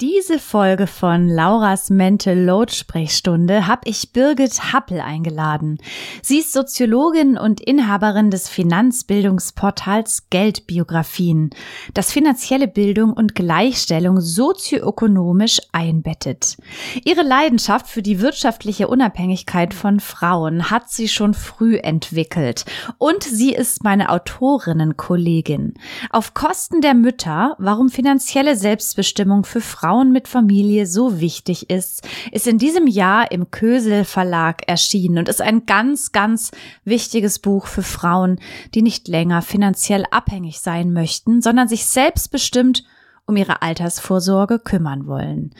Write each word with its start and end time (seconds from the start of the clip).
diese 0.00 0.38
Folge 0.38 0.86
von 0.86 1.26
Lauras 1.26 1.88
Mental 1.88 2.38
Load 2.38 2.72
Sprechstunde 2.72 3.66
habe 3.66 3.82
ich 3.88 4.12
Birgit 4.12 4.72
Happel 4.72 5.00
eingeladen. 5.00 5.78
Sie 6.20 6.38
ist 6.40 6.52
Soziologin 6.52 7.38
und 7.38 7.62
Inhaberin 7.62 8.30
des 8.30 8.48
Finanzbildungsportals 8.48 10.28
Geldbiografien, 10.28 11.50
das 11.94 12.12
finanzielle 12.12 12.68
Bildung 12.68 13.12
und 13.14 13.34
Gleichstellung 13.34 14.20
sozioökonomisch 14.20 15.60
einbettet. 15.72 16.58
Ihre 17.04 17.22
Leidenschaft 17.22 17.86
für 17.88 18.02
die 18.02 18.20
wirtschaftliche 18.20 18.88
Unabhängigkeit 18.88 19.72
von 19.72 20.00
Frauen 20.00 20.70
hat 20.70 20.90
sie 20.90 21.08
schon 21.08 21.32
früh 21.32 21.76
entwickelt 21.76 22.66
und 22.98 23.22
sie 23.22 23.54
ist 23.54 23.82
meine 23.82 24.10
Autorinnenkollegin. 24.10 25.74
Auf 26.10 26.34
Kosten 26.34 26.82
der 26.82 26.94
Mütter, 26.94 27.56
warum 27.58 27.88
finanzielle 27.88 28.56
Selbstbestimmung 28.56 29.44
für 29.44 29.62
Frauen 29.62 29.85
mit 29.94 30.28
Familie 30.28 30.86
so 30.86 31.20
wichtig 31.20 31.70
ist, 31.70 32.06
ist 32.32 32.46
in 32.46 32.58
diesem 32.58 32.86
Jahr 32.86 33.30
im 33.30 33.50
Kösel 33.50 34.04
Verlag 34.04 34.68
erschienen 34.68 35.18
und 35.18 35.28
ist 35.28 35.40
ein 35.40 35.66
ganz, 35.66 36.12
ganz 36.12 36.50
wichtiges 36.84 37.38
Buch 37.38 37.66
für 37.66 37.82
Frauen, 37.82 38.38
die 38.74 38.82
nicht 38.82 39.08
länger 39.08 39.42
finanziell 39.42 40.04
abhängig 40.10 40.60
sein 40.60 40.92
möchten, 40.92 41.40
sondern 41.42 41.68
sich 41.68 41.86
selbstbestimmt 41.86 42.84
um 43.26 43.36
ihre 43.36 43.62
Altersvorsorge 43.62 44.58
kümmern 44.58 45.06
wollen. 45.06 45.54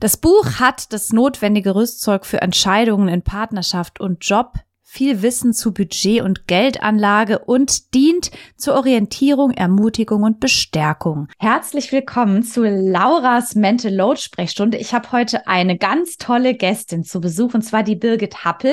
Das 0.00 0.16
Buch 0.16 0.60
hat 0.60 0.92
das 0.92 1.12
notwendige 1.12 1.74
Rüstzeug 1.74 2.26
für 2.26 2.42
Entscheidungen 2.42 3.08
in 3.08 3.22
Partnerschaft 3.22 4.00
und 4.00 4.24
Job 4.24 4.54
viel 4.96 5.20
Wissen 5.20 5.52
zu 5.52 5.74
Budget 5.74 6.22
und 6.22 6.46
Geldanlage 6.46 7.40
und 7.40 7.92
dient 7.92 8.30
zur 8.56 8.76
Orientierung, 8.76 9.50
Ermutigung 9.50 10.22
und 10.22 10.40
Bestärkung. 10.40 11.28
Herzlich 11.38 11.92
willkommen 11.92 12.42
zu 12.42 12.62
Lauras 12.64 13.54
Mental 13.54 13.94
Load 13.94 14.18
Sprechstunde. 14.18 14.78
Ich 14.78 14.94
habe 14.94 15.12
heute 15.12 15.46
eine 15.46 15.76
ganz 15.76 16.16
tolle 16.16 16.54
Gästin 16.54 17.04
zu 17.04 17.20
Besuch 17.20 17.52
und 17.52 17.60
zwar 17.60 17.82
die 17.82 17.94
Birgit 17.94 18.46
Happel. 18.46 18.72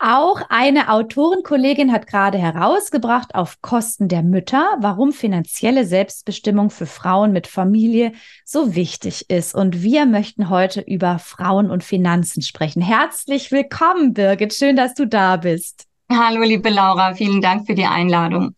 Auch 0.00 0.42
eine 0.48 0.92
Autorenkollegin 0.92 1.90
hat 1.90 2.06
gerade 2.06 2.38
herausgebracht 2.38 3.34
auf 3.34 3.60
Kosten 3.62 4.06
der 4.06 4.22
Mütter, 4.22 4.76
warum 4.78 5.10
finanzielle 5.10 5.84
Selbstbestimmung 5.84 6.70
für 6.70 6.86
Frauen 6.86 7.32
mit 7.32 7.48
Familie 7.48 8.12
so 8.44 8.76
wichtig 8.76 9.28
ist. 9.28 9.56
Und 9.56 9.82
wir 9.82 10.06
möchten 10.06 10.50
heute 10.50 10.82
über 10.82 11.18
Frauen 11.18 11.68
und 11.68 11.82
Finanzen 11.82 12.42
sprechen. 12.42 12.80
Herzlich 12.80 13.50
willkommen, 13.50 14.14
Birgit. 14.14 14.54
Schön, 14.54 14.76
dass 14.76 14.94
du 14.94 15.04
da 15.04 15.36
bist. 15.36 15.86
Hallo, 16.08 16.42
liebe 16.42 16.68
Laura. 16.68 17.14
Vielen 17.14 17.40
Dank 17.40 17.66
für 17.66 17.74
die 17.74 17.86
Einladung. 17.86 18.54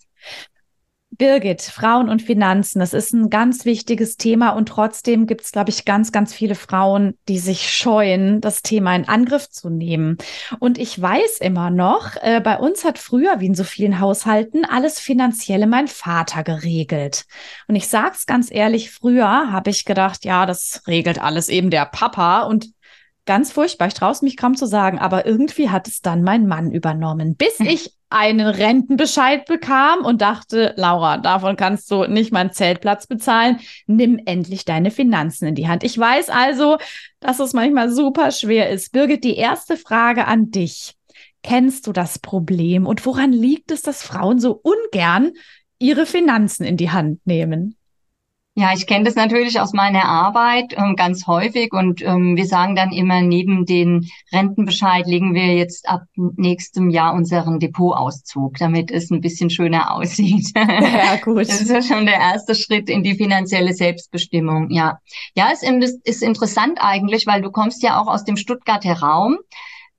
Birgit, 1.20 1.60
Frauen 1.60 2.08
und 2.08 2.22
Finanzen, 2.22 2.78
das 2.78 2.94
ist 2.94 3.12
ein 3.12 3.28
ganz 3.28 3.66
wichtiges 3.66 4.16
Thema 4.16 4.52
und 4.52 4.70
trotzdem 4.70 5.26
gibt 5.26 5.42
es, 5.42 5.52
glaube 5.52 5.68
ich, 5.68 5.84
ganz, 5.84 6.12
ganz 6.12 6.32
viele 6.32 6.54
Frauen, 6.54 7.12
die 7.28 7.38
sich 7.38 7.68
scheuen, 7.68 8.40
das 8.40 8.62
Thema 8.62 8.96
in 8.96 9.06
Angriff 9.06 9.50
zu 9.50 9.68
nehmen. 9.68 10.16
Und 10.60 10.78
ich 10.78 10.98
weiß 10.98 11.36
immer 11.40 11.68
noch, 11.68 12.16
äh, 12.22 12.40
bei 12.40 12.56
uns 12.56 12.86
hat 12.86 12.98
früher, 12.98 13.38
wie 13.38 13.48
in 13.48 13.54
so 13.54 13.64
vielen 13.64 14.00
Haushalten, 14.00 14.64
alles 14.64 14.98
Finanzielle 14.98 15.66
mein 15.66 15.88
Vater 15.88 16.42
geregelt. 16.42 17.26
Und 17.68 17.76
ich 17.76 17.88
sag's 17.88 18.24
ganz 18.24 18.50
ehrlich, 18.50 18.90
früher 18.90 19.52
habe 19.52 19.68
ich 19.68 19.84
gedacht, 19.84 20.24
ja, 20.24 20.46
das 20.46 20.84
regelt 20.86 21.20
alles 21.20 21.50
eben 21.50 21.68
der 21.68 21.84
Papa 21.84 22.44
und 22.44 22.70
ganz 23.26 23.52
furchtbar. 23.52 23.88
Ich 23.88 23.94
traue 23.94 24.12
es 24.12 24.22
mich 24.22 24.36
kaum 24.36 24.56
zu 24.56 24.66
sagen, 24.66 24.98
aber 24.98 25.26
irgendwie 25.26 25.70
hat 25.70 25.88
es 25.88 26.00
dann 26.00 26.22
mein 26.22 26.46
Mann 26.46 26.70
übernommen, 26.70 27.36
bis 27.36 27.58
hm. 27.58 27.66
ich 27.66 27.94
einen 28.10 28.48
Rentenbescheid 28.48 29.46
bekam 29.46 30.04
und 30.04 30.20
dachte, 30.20 30.74
Laura, 30.76 31.16
davon 31.18 31.56
kannst 31.56 31.90
du 31.90 32.04
nicht 32.06 32.32
meinen 32.32 32.52
Zeltplatz 32.52 33.06
bezahlen. 33.06 33.60
Nimm 33.86 34.20
endlich 34.24 34.64
deine 34.64 34.90
Finanzen 34.90 35.46
in 35.46 35.54
die 35.54 35.68
Hand. 35.68 35.84
Ich 35.84 35.96
weiß 35.96 36.28
also, 36.28 36.78
dass 37.20 37.38
es 37.38 37.52
manchmal 37.52 37.90
super 37.90 38.32
schwer 38.32 38.70
ist. 38.70 38.92
Birgit, 38.92 39.22
die 39.22 39.36
erste 39.36 39.76
Frage 39.76 40.26
an 40.26 40.50
dich. 40.50 40.94
Kennst 41.42 41.86
du 41.86 41.92
das 41.92 42.18
Problem 42.18 42.86
und 42.86 43.06
woran 43.06 43.32
liegt 43.32 43.70
es, 43.70 43.82
dass 43.82 44.02
Frauen 44.02 44.40
so 44.40 44.60
ungern 44.62 45.30
ihre 45.78 46.04
Finanzen 46.04 46.64
in 46.64 46.76
die 46.76 46.90
Hand 46.90 47.24
nehmen? 47.26 47.76
Ja, 48.60 48.74
ich 48.74 48.86
kenne 48.86 49.06
das 49.06 49.14
natürlich 49.14 49.58
aus 49.58 49.72
meiner 49.72 50.04
Arbeit 50.04 50.74
ähm, 50.76 50.94
ganz 50.94 51.26
häufig 51.26 51.72
und 51.72 52.02
ähm, 52.02 52.36
wir 52.36 52.44
sagen 52.44 52.76
dann 52.76 52.92
immer, 52.92 53.22
neben 53.22 53.64
den 53.64 54.10
Rentenbescheid 54.34 55.06
legen 55.06 55.32
wir 55.32 55.54
jetzt 55.56 55.88
ab 55.88 56.02
nächstem 56.14 56.90
Jahr 56.90 57.14
unseren 57.14 57.58
Depotauszug, 57.58 58.58
damit 58.58 58.90
es 58.90 59.10
ein 59.10 59.22
bisschen 59.22 59.48
schöner 59.48 59.94
aussieht. 59.94 60.52
Ja, 60.54 61.16
gut. 61.24 61.48
Das 61.48 61.62
ist 61.62 61.70
ja 61.70 61.80
schon 61.80 62.04
der 62.04 62.16
erste 62.16 62.54
Schritt 62.54 62.90
in 62.90 63.02
die 63.02 63.14
finanzielle 63.14 63.72
Selbstbestimmung. 63.72 64.68
Ja, 64.70 64.98
ja, 65.34 65.48
es 65.54 65.62
ist 66.04 66.22
interessant 66.22 66.80
eigentlich, 66.82 67.26
weil 67.26 67.40
du 67.40 67.50
kommst 67.50 67.82
ja 67.82 67.98
auch 67.98 68.08
aus 68.08 68.24
dem 68.24 68.36
Stuttgarter 68.36 69.00
Raum. 69.00 69.38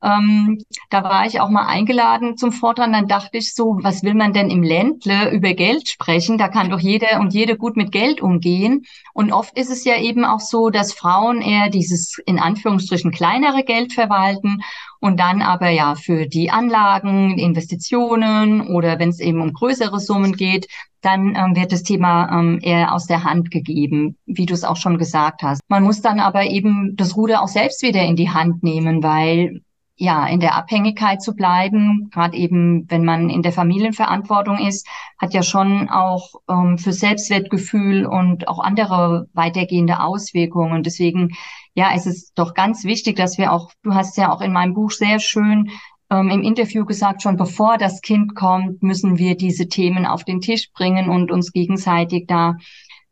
Ähm, 0.03 0.63
da 0.89 1.03
war 1.03 1.25
ich 1.25 1.39
auch 1.39 1.49
mal 1.49 1.67
eingeladen 1.67 2.37
zum 2.37 2.51
Vortrag. 2.51 2.91
Dann 2.91 3.07
dachte 3.07 3.37
ich 3.37 3.53
so, 3.53 3.77
was 3.81 4.03
will 4.03 4.13
man 4.13 4.33
denn 4.33 4.49
im 4.49 4.63
Ländle 4.63 5.31
über 5.31 5.53
Geld 5.53 5.87
sprechen? 5.87 6.37
Da 6.37 6.47
kann 6.47 6.69
doch 6.69 6.79
jeder 6.79 7.19
und 7.19 7.33
jede 7.33 7.57
gut 7.57 7.77
mit 7.77 7.91
Geld 7.91 8.21
umgehen. 8.21 8.83
Und 9.13 9.31
oft 9.31 9.57
ist 9.57 9.69
es 9.69 9.83
ja 9.85 9.99
eben 9.99 10.25
auch 10.25 10.39
so, 10.39 10.69
dass 10.69 10.93
Frauen 10.93 11.41
eher 11.41 11.69
dieses 11.69 12.17
in 12.25 12.39
Anführungsstrichen 12.39 13.11
kleinere 13.11 13.63
Geld 13.63 13.93
verwalten 13.93 14.61
und 14.99 15.19
dann 15.19 15.41
aber 15.41 15.69
ja 15.69 15.95
für 15.95 16.27
die 16.27 16.51
Anlagen, 16.51 17.37
Investitionen 17.37 18.61
oder 18.67 18.99
wenn 18.99 19.09
es 19.09 19.19
eben 19.19 19.41
um 19.41 19.53
größere 19.53 19.99
Summen 19.99 20.33
geht, 20.33 20.67
dann 21.01 21.35
ähm, 21.35 21.55
wird 21.55 21.71
das 21.71 21.83
Thema 21.83 22.39
ähm, 22.39 22.59
eher 22.61 22.93
aus 22.93 23.07
der 23.07 23.23
Hand 23.23 23.51
gegeben, 23.51 24.17
wie 24.25 24.45
du 24.45 24.53
es 24.53 24.63
auch 24.63 24.77
schon 24.77 24.97
gesagt 24.97 25.41
hast. 25.41 25.61
Man 25.67 25.83
muss 25.83 26.01
dann 26.01 26.19
aber 26.19 26.45
eben 26.45 26.95
das 26.95 27.17
Ruder 27.17 27.41
auch 27.41 27.47
selbst 27.47 27.81
wieder 27.81 28.03
in 28.03 28.15
die 28.15 28.29
Hand 28.29 28.61
nehmen, 28.63 29.01
weil 29.01 29.61
ja, 30.01 30.25
in 30.25 30.39
der 30.39 30.55
Abhängigkeit 30.55 31.21
zu 31.21 31.35
bleiben, 31.35 32.09
gerade 32.11 32.35
eben, 32.35 32.89
wenn 32.89 33.05
man 33.05 33.29
in 33.29 33.43
der 33.43 33.51
Familienverantwortung 33.51 34.57
ist, 34.57 34.87
hat 35.19 35.35
ja 35.35 35.43
schon 35.43 35.89
auch 35.89 36.41
ähm, 36.49 36.79
für 36.79 36.91
Selbstwertgefühl 36.91 38.07
und 38.07 38.47
auch 38.47 38.57
andere 38.57 39.27
weitergehende 39.33 40.01
Auswirkungen. 40.01 40.81
Deswegen, 40.81 41.35
ja, 41.75 41.91
es 41.93 42.07
ist 42.07 42.31
doch 42.33 42.55
ganz 42.55 42.83
wichtig, 42.83 43.15
dass 43.15 43.37
wir 43.37 43.53
auch, 43.53 43.69
du 43.83 43.93
hast 43.93 44.17
ja 44.17 44.31
auch 44.33 44.41
in 44.41 44.51
meinem 44.51 44.73
Buch 44.73 44.89
sehr 44.89 45.19
schön 45.19 45.69
ähm, 46.09 46.29
im 46.31 46.41
Interview 46.41 46.83
gesagt, 46.83 47.21
schon 47.21 47.37
bevor 47.37 47.77
das 47.77 48.01
Kind 48.01 48.33
kommt, 48.33 48.81
müssen 48.81 49.19
wir 49.19 49.37
diese 49.37 49.67
Themen 49.67 50.07
auf 50.07 50.23
den 50.23 50.41
Tisch 50.41 50.71
bringen 50.73 51.11
und 51.11 51.31
uns 51.31 51.51
gegenseitig 51.51 52.25
da 52.25 52.55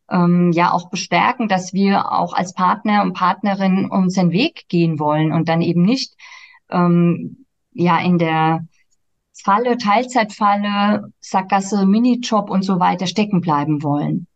ähm, 0.09 0.51
ja 0.53 0.73
auch 0.73 0.89
bestärken, 0.89 1.47
dass 1.49 1.71
wir 1.71 2.11
auch 2.11 2.33
als 2.33 2.55
Partner 2.55 3.03
und 3.03 3.13
Partnerin 3.13 3.91
unseren 3.91 4.31
Weg 4.31 4.67
gehen 4.69 4.97
wollen 4.97 5.31
und 5.31 5.49
dann 5.49 5.61
eben 5.61 5.83
nicht 5.83 6.15
ähm, 6.69 7.45
ja 7.71 7.99
in 7.99 8.17
der 8.17 8.65
Falle, 9.43 9.77
Teilzeitfalle, 9.77 11.11
Sackgasse, 11.21 11.85
Minijob 11.85 12.49
und 12.49 12.63
so 12.63 12.79
weiter 12.79 13.07
stecken 13.07 13.41
bleiben 13.41 13.83
wollen. 13.83 14.27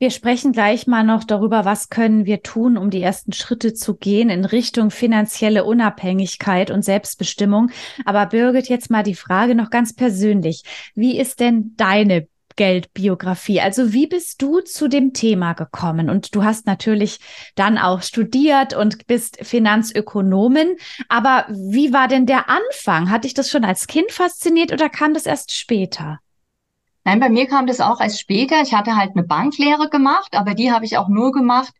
Wir 0.00 0.10
sprechen 0.10 0.52
gleich 0.52 0.88
mal 0.88 1.04
noch 1.04 1.22
darüber, 1.22 1.64
was 1.64 1.88
können 1.88 2.26
wir 2.26 2.42
tun, 2.42 2.76
um 2.76 2.90
die 2.90 3.00
ersten 3.00 3.32
Schritte 3.32 3.72
zu 3.74 3.94
gehen 3.94 4.28
in 4.28 4.44
Richtung 4.44 4.90
finanzielle 4.90 5.64
Unabhängigkeit 5.64 6.72
und 6.72 6.84
Selbstbestimmung. 6.84 7.70
Aber 8.04 8.26
Birgit, 8.26 8.68
jetzt 8.68 8.90
mal 8.90 9.04
die 9.04 9.14
Frage 9.14 9.54
noch 9.54 9.70
ganz 9.70 9.94
persönlich. 9.94 10.64
Wie 10.94 11.18
ist 11.18 11.38
denn 11.38 11.74
deine 11.76 12.26
Geldbiografie. 12.56 13.60
Also 13.60 13.92
wie 13.92 14.06
bist 14.06 14.40
du 14.42 14.60
zu 14.60 14.88
dem 14.88 15.12
Thema 15.12 15.52
gekommen? 15.52 16.10
Und 16.10 16.34
du 16.34 16.44
hast 16.44 16.66
natürlich 16.66 17.18
dann 17.54 17.78
auch 17.78 18.02
studiert 18.02 18.74
und 18.74 19.06
bist 19.06 19.38
Finanzökonomin. 19.42 20.76
Aber 21.08 21.46
wie 21.48 21.92
war 21.92 22.08
denn 22.08 22.26
der 22.26 22.48
Anfang? 22.48 23.10
Hat 23.10 23.24
dich 23.24 23.34
das 23.34 23.50
schon 23.50 23.64
als 23.64 23.86
Kind 23.86 24.12
fasziniert 24.12 24.72
oder 24.72 24.88
kam 24.88 25.14
das 25.14 25.26
erst 25.26 25.52
später? 25.52 26.20
Nein, 27.04 27.20
bei 27.20 27.28
mir 27.28 27.46
kam 27.46 27.66
das 27.66 27.80
auch 27.80 28.00
erst 28.00 28.18
später. 28.18 28.62
Ich 28.62 28.72
hatte 28.72 28.96
halt 28.96 29.10
eine 29.14 29.26
Banklehre 29.26 29.90
gemacht, 29.90 30.34
aber 30.34 30.54
die 30.54 30.72
habe 30.72 30.86
ich 30.86 30.96
auch 30.96 31.08
nur 31.08 31.32
gemacht, 31.32 31.72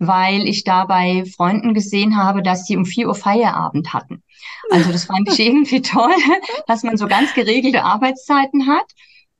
weil 0.00 0.48
ich 0.48 0.64
da 0.64 0.84
bei 0.86 1.24
Freunden 1.24 1.72
gesehen 1.72 2.16
habe, 2.16 2.42
dass 2.42 2.66
sie 2.66 2.76
um 2.76 2.84
vier 2.84 3.06
Uhr 3.06 3.14
Feierabend 3.14 3.92
hatten. 3.92 4.24
Also 4.70 4.90
das 4.90 5.04
fand 5.04 5.30
ich 5.30 5.38
irgendwie 5.46 5.82
toll, 5.82 6.14
dass 6.66 6.82
man 6.82 6.96
so 6.96 7.06
ganz 7.06 7.32
geregelte 7.34 7.84
Arbeitszeiten 7.84 8.66
hat. 8.66 8.86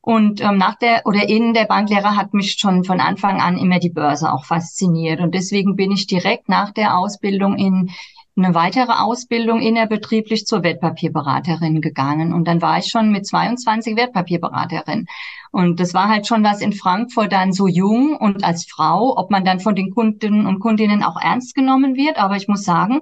Und 0.04 0.40
ähm, 0.40 0.58
nach 0.58 0.74
der 0.74 1.02
oder 1.04 1.28
in 1.28 1.54
der 1.54 1.64
Banklehre 1.64 2.16
hat 2.16 2.34
mich 2.34 2.56
schon 2.58 2.82
von 2.82 3.00
Anfang 3.00 3.40
an 3.40 3.56
immer 3.56 3.78
die 3.78 3.88
Börse 3.88 4.32
auch 4.32 4.44
fasziniert. 4.44 5.20
Und 5.20 5.32
deswegen 5.32 5.76
bin 5.76 5.92
ich 5.92 6.08
direkt 6.08 6.48
nach 6.48 6.72
der 6.72 6.98
Ausbildung 6.98 7.56
in 7.56 7.90
eine 8.36 8.54
weitere 8.54 8.92
Ausbildung 8.92 9.60
innerbetrieblich 9.60 10.46
zur 10.46 10.64
Wertpapierberaterin 10.64 11.80
gegangen. 11.80 12.32
Und 12.32 12.48
dann 12.48 12.60
war 12.60 12.78
ich 12.78 12.86
schon 12.86 13.12
mit 13.12 13.26
22 13.26 13.94
Wertpapierberaterin. 13.94 15.06
Und 15.52 15.78
das 15.78 15.94
war 15.94 16.08
halt 16.08 16.26
schon 16.26 16.42
was 16.42 16.62
in 16.62 16.72
Frankfurt 16.72 17.30
dann 17.30 17.52
so 17.52 17.68
jung 17.68 18.16
und 18.16 18.42
als 18.42 18.66
Frau, 18.66 19.16
ob 19.16 19.30
man 19.30 19.44
dann 19.44 19.60
von 19.60 19.76
den 19.76 19.90
Kunden 19.90 20.46
und 20.46 20.58
Kundinnen 20.58 21.04
auch 21.04 21.20
ernst 21.20 21.54
genommen 21.54 21.94
wird. 21.94 22.16
Aber 22.16 22.36
ich 22.36 22.48
muss 22.48 22.64
sagen, 22.64 23.00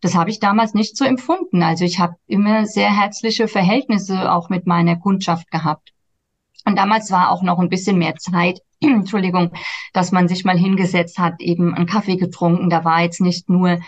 das 0.00 0.14
habe 0.14 0.30
ich 0.30 0.38
damals 0.38 0.72
nicht 0.72 0.96
so 0.96 1.04
empfunden. 1.04 1.62
Also 1.62 1.84
ich 1.84 1.98
habe 1.98 2.14
immer 2.26 2.64
sehr 2.64 2.96
herzliche 2.96 3.48
Verhältnisse 3.48 4.32
auch 4.32 4.48
mit 4.48 4.66
meiner 4.66 4.96
Kundschaft 4.96 5.50
gehabt. 5.50 5.93
Und 6.64 6.76
damals 6.76 7.10
war 7.10 7.30
auch 7.30 7.42
noch 7.42 7.58
ein 7.58 7.68
bisschen 7.68 7.98
mehr 7.98 8.16
Zeit, 8.16 8.60
Entschuldigung, 8.80 9.52
dass 9.92 10.12
man 10.12 10.28
sich 10.28 10.44
mal 10.44 10.58
hingesetzt 10.58 11.18
hat, 11.18 11.40
eben 11.40 11.74
einen 11.74 11.86
Kaffee 11.86 12.16
getrunken. 12.16 12.70
Da 12.70 12.84
war 12.84 13.02
jetzt 13.02 13.20
nicht 13.20 13.48
nur 13.48 13.78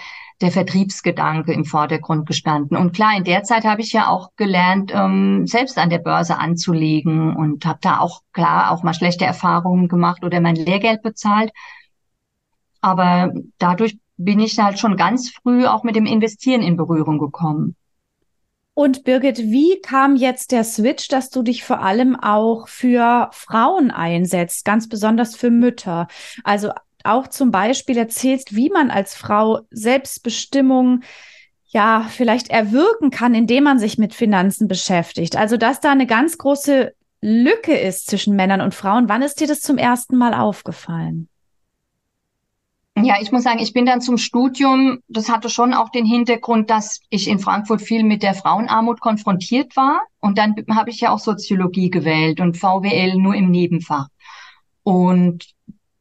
der 0.42 0.50
Vertriebsgedanke 0.50 1.52
im 1.52 1.64
Vordergrund 1.64 2.26
gestanden. 2.26 2.76
Und 2.76 2.94
klar, 2.94 3.16
in 3.16 3.24
der 3.24 3.42
Zeit 3.42 3.64
habe 3.64 3.80
ich 3.80 3.92
ja 3.92 4.08
auch 4.08 4.30
gelernt, 4.36 4.92
ähm, 4.94 5.46
selbst 5.46 5.78
an 5.78 5.88
der 5.88 5.98
Börse 5.98 6.38
anzulegen 6.38 7.34
und 7.34 7.64
habe 7.64 7.78
da 7.80 8.00
auch 8.00 8.20
klar 8.32 8.70
auch 8.70 8.82
mal 8.82 8.92
schlechte 8.92 9.24
Erfahrungen 9.24 9.88
gemacht 9.88 10.24
oder 10.24 10.40
mein 10.40 10.56
Lehrgeld 10.56 11.02
bezahlt. 11.02 11.50
Aber 12.82 13.32
dadurch 13.58 13.98
bin 14.18 14.40
ich 14.40 14.58
halt 14.58 14.78
schon 14.78 14.96
ganz 14.96 15.30
früh 15.30 15.66
auch 15.66 15.84
mit 15.84 15.96
dem 15.96 16.06
Investieren 16.06 16.62
in 16.62 16.76
Berührung 16.76 17.18
gekommen. 17.18 17.74
Und 18.78 19.04
Birgit, 19.04 19.38
wie 19.38 19.80
kam 19.80 20.16
jetzt 20.16 20.52
der 20.52 20.62
Switch, 20.62 21.08
dass 21.08 21.30
du 21.30 21.42
dich 21.42 21.64
vor 21.64 21.80
allem 21.80 22.14
auch 22.14 22.68
für 22.68 23.30
Frauen 23.32 23.90
einsetzt, 23.90 24.66
ganz 24.66 24.86
besonders 24.86 25.34
für 25.34 25.50
Mütter? 25.50 26.08
Also 26.44 26.72
auch 27.02 27.26
zum 27.28 27.50
Beispiel 27.50 27.96
erzählst, 27.96 28.54
wie 28.54 28.68
man 28.68 28.90
als 28.90 29.14
Frau 29.14 29.60
Selbstbestimmung 29.70 31.00
ja 31.64 32.06
vielleicht 32.10 32.50
erwirken 32.50 33.08
kann, 33.08 33.34
indem 33.34 33.64
man 33.64 33.78
sich 33.78 33.96
mit 33.96 34.12
Finanzen 34.12 34.68
beschäftigt. 34.68 35.36
Also 35.36 35.56
dass 35.56 35.80
da 35.80 35.90
eine 35.90 36.06
ganz 36.06 36.36
große 36.36 36.92
Lücke 37.22 37.78
ist 37.78 38.10
zwischen 38.10 38.36
Männern 38.36 38.60
und 38.60 38.74
Frauen. 38.74 39.08
Wann 39.08 39.22
ist 39.22 39.40
dir 39.40 39.46
das 39.46 39.62
zum 39.62 39.78
ersten 39.78 40.18
Mal 40.18 40.34
aufgefallen? 40.34 41.30
Ja, 42.98 43.16
ich 43.20 43.30
muss 43.30 43.42
sagen, 43.42 43.58
ich 43.58 43.74
bin 43.74 43.84
dann 43.84 44.00
zum 44.00 44.16
Studium, 44.16 45.00
das 45.06 45.28
hatte 45.28 45.50
schon 45.50 45.74
auch 45.74 45.90
den 45.90 46.06
Hintergrund, 46.06 46.70
dass 46.70 47.00
ich 47.10 47.28
in 47.28 47.38
Frankfurt 47.38 47.82
viel 47.82 48.02
mit 48.04 48.22
der 48.22 48.32
Frauenarmut 48.32 49.00
konfrontiert 49.00 49.76
war. 49.76 50.00
Und 50.20 50.38
dann 50.38 50.54
habe 50.70 50.88
ich 50.88 51.00
ja 51.00 51.10
auch 51.10 51.18
Soziologie 51.18 51.90
gewählt 51.90 52.40
und 52.40 52.56
VWL 52.56 53.16
nur 53.16 53.34
im 53.34 53.50
Nebenfach. 53.50 54.08
Und 54.82 55.44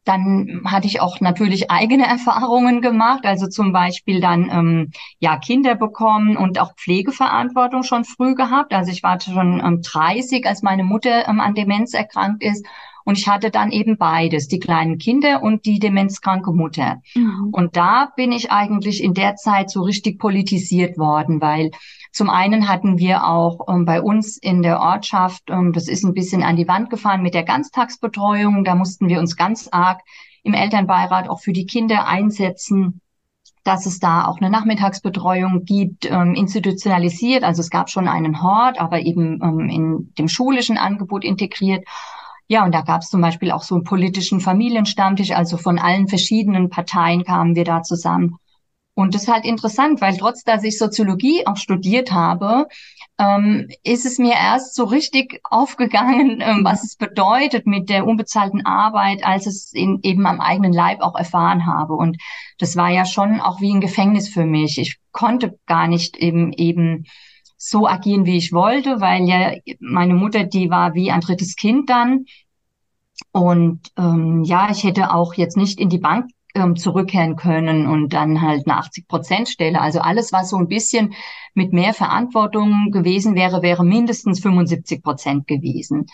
dann 0.04 0.62
hatte 0.64 0.86
ich 0.86 1.02
auch 1.02 1.20
natürlich 1.20 1.70
eigene 1.70 2.06
Erfahrungen 2.08 2.80
gemacht, 2.80 3.26
also 3.26 3.46
zum 3.46 3.72
Beispiel 3.72 4.22
dann 4.22 4.48
ähm, 4.50 4.90
ja 5.18 5.36
Kinder 5.36 5.74
bekommen 5.74 6.38
und 6.38 6.58
auch 6.58 6.74
Pflegeverantwortung 6.76 7.82
schon 7.82 8.06
früh 8.06 8.34
gehabt. 8.34 8.72
Also 8.72 8.90
ich 8.90 9.02
war 9.02 9.20
schon 9.20 9.60
ähm, 9.62 9.82
30, 9.82 10.46
als 10.46 10.62
meine 10.62 10.84
Mutter 10.84 11.28
ähm, 11.28 11.40
an 11.40 11.54
Demenz 11.54 11.92
erkrankt 11.92 12.42
ist 12.42 12.64
und 13.06 13.16
ich 13.16 13.28
hatte 13.28 13.50
dann 13.50 13.70
eben 13.70 13.98
beides, 13.98 14.48
die 14.48 14.58
kleinen 14.58 14.98
Kinder 14.98 15.40
und 15.40 15.64
die 15.64 15.78
demenzkranke 15.78 16.52
Mutter. 16.52 17.02
Mhm. 17.14 17.50
Und 17.52 17.76
da 17.76 18.12
bin 18.16 18.32
ich 18.32 18.50
eigentlich 18.50 19.00
in 19.02 19.14
der 19.14 19.36
Zeit 19.36 19.70
so 19.70 19.82
richtig 19.82 20.18
politisiert 20.18 20.98
worden, 20.98 21.40
weil 21.40 21.70
zum 22.10 22.28
einen 22.28 22.68
hatten 22.68 22.98
wir 22.98 23.24
auch 23.24 23.68
ähm, 23.68 23.84
bei 23.84 24.02
uns 24.02 24.36
in 24.38 24.60
der 24.60 24.80
Ortschaft, 24.80 25.44
ähm, 25.50 25.72
das 25.72 25.86
ist 25.86 26.04
ein 26.04 26.14
bisschen 26.14 26.42
an 26.42 26.56
die 26.56 26.66
Wand 26.66 26.90
gefahren 26.90 27.22
mit 27.22 27.34
der 27.34 27.44
Ganztagsbetreuung. 27.44 28.64
Da 28.64 28.74
mussten 28.74 29.08
wir 29.08 29.20
uns 29.20 29.36
ganz 29.36 29.68
arg 29.70 30.00
im 30.42 30.52
Elternbeirat 30.52 31.28
auch 31.28 31.38
für 31.40 31.52
die 31.52 31.66
Kinder 31.66 32.08
einsetzen 32.08 33.00
dass 33.66 33.84
es 33.84 33.98
da 33.98 34.26
auch 34.26 34.38
eine 34.40 34.48
Nachmittagsbetreuung 34.48 35.64
gibt, 35.64 36.08
ähm, 36.08 36.34
institutionalisiert. 36.34 37.42
Also 37.42 37.60
es 37.60 37.70
gab 37.70 37.90
schon 37.90 38.06
einen 38.06 38.40
Hort, 38.40 38.80
aber 38.80 39.00
eben 39.00 39.40
ähm, 39.42 39.68
in 39.68 40.14
dem 40.16 40.28
schulischen 40.28 40.78
Angebot 40.78 41.24
integriert. 41.24 41.84
Ja, 42.48 42.64
und 42.64 42.72
da 42.72 42.82
gab 42.82 43.02
es 43.02 43.10
zum 43.10 43.20
Beispiel 43.20 43.50
auch 43.50 43.62
so 43.62 43.74
einen 43.74 43.84
politischen 43.84 44.40
Familienstammtisch, 44.40 45.32
also 45.32 45.56
von 45.56 45.78
allen 45.78 46.08
verschiedenen 46.08 46.70
Parteien 46.70 47.24
kamen 47.24 47.56
wir 47.56 47.64
da 47.64 47.82
zusammen. 47.82 48.38
Und 48.94 49.14
das 49.14 49.24
ist 49.24 49.28
halt 49.32 49.44
interessant, 49.44 50.00
weil 50.00 50.16
trotz 50.16 50.42
dass 50.42 50.64
ich 50.64 50.78
Soziologie 50.78 51.46
auch 51.46 51.58
studiert 51.58 52.12
habe, 52.12 52.66
ähm, 53.18 53.68
ist 53.82 54.06
es 54.06 54.18
mir 54.18 54.32
erst 54.32 54.74
so 54.74 54.84
richtig 54.84 55.40
aufgegangen, 55.44 56.40
ähm, 56.44 56.64
was 56.64 56.82
es 56.82 56.96
bedeutet 56.96 57.66
mit 57.66 57.90
der 57.90 58.06
unbezahlten 58.06 58.64
Arbeit, 58.64 59.22
als 59.22 59.46
es 59.46 59.72
in, 59.74 60.00
eben 60.02 60.26
am 60.26 60.40
eigenen 60.40 60.72
Leib 60.72 61.00
auch 61.00 61.14
erfahren 61.14 61.66
habe. 61.66 61.94
Und 61.94 62.16
das 62.58 62.76
war 62.76 62.90
ja 62.90 63.04
schon 63.04 63.40
auch 63.40 63.60
wie 63.60 63.74
ein 63.74 63.82
Gefängnis 63.82 64.30
für 64.30 64.46
mich. 64.46 64.78
Ich 64.78 64.96
konnte 65.12 65.58
gar 65.66 65.88
nicht 65.88 66.16
eben 66.16 66.52
eben 66.54 67.04
so 67.56 67.86
agieren, 67.86 68.26
wie 68.26 68.36
ich 68.36 68.52
wollte, 68.52 69.00
weil 69.00 69.24
ja 69.28 69.52
meine 69.80 70.14
Mutter, 70.14 70.44
die 70.44 70.70
war 70.70 70.94
wie 70.94 71.10
ein 71.10 71.20
drittes 71.20 71.56
Kind 71.56 71.88
dann. 71.90 72.26
Und 73.32 73.80
ähm, 73.96 74.44
ja, 74.44 74.70
ich 74.70 74.84
hätte 74.84 75.12
auch 75.12 75.34
jetzt 75.34 75.56
nicht 75.56 75.80
in 75.80 75.88
die 75.88 75.98
Bank 75.98 76.30
ähm, 76.54 76.76
zurückkehren 76.76 77.36
können 77.36 77.86
und 77.86 78.12
dann 78.12 78.40
halt 78.40 78.66
eine 78.66 78.78
80 78.78 79.08
Prozent 79.08 79.48
Stelle. 79.48 79.80
Also 79.80 80.00
alles, 80.00 80.32
was 80.32 80.50
so 80.50 80.56
ein 80.56 80.68
bisschen 80.68 81.14
mit 81.54 81.72
mehr 81.72 81.94
Verantwortung 81.94 82.90
gewesen 82.90 83.34
wäre, 83.34 83.62
wäre 83.62 83.84
mindestens 83.84 84.40
75 84.40 85.02
Prozent 85.02 85.46
gewesen. 85.46 86.06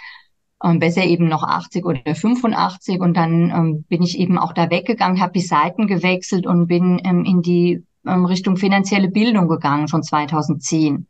Ähm, 0.62 0.78
besser 0.78 1.04
eben 1.04 1.28
noch 1.28 1.42
80 1.42 1.84
oder 1.84 2.14
85. 2.14 3.00
Und 3.00 3.16
dann 3.16 3.50
ähm, 3.50 3.84
bin 3.88 4.02
ich 4.02 4.18
eben 4.18 4.38
auch 4.38 4.52
da 4.52 4.70
weggegangen, 4.70 5.20
habe 5.20 5.32
die 5.32 5.40
Seiten 5.40 5.86
gewechselt 5.86 6.46
und 6.46 6.66
bin 6.66 7.00
ähm, 7.04 7.24
in 7.24 7.42
die 7.42 7.84
ähm, 8.06 8.24
Richtung 8.24 8.56
finanzielle 8.56 9.08
Bildung 9.08 9.48
gegangen, 9.48 9.88
schon 9.88 10.02
2010. 10.02 11.06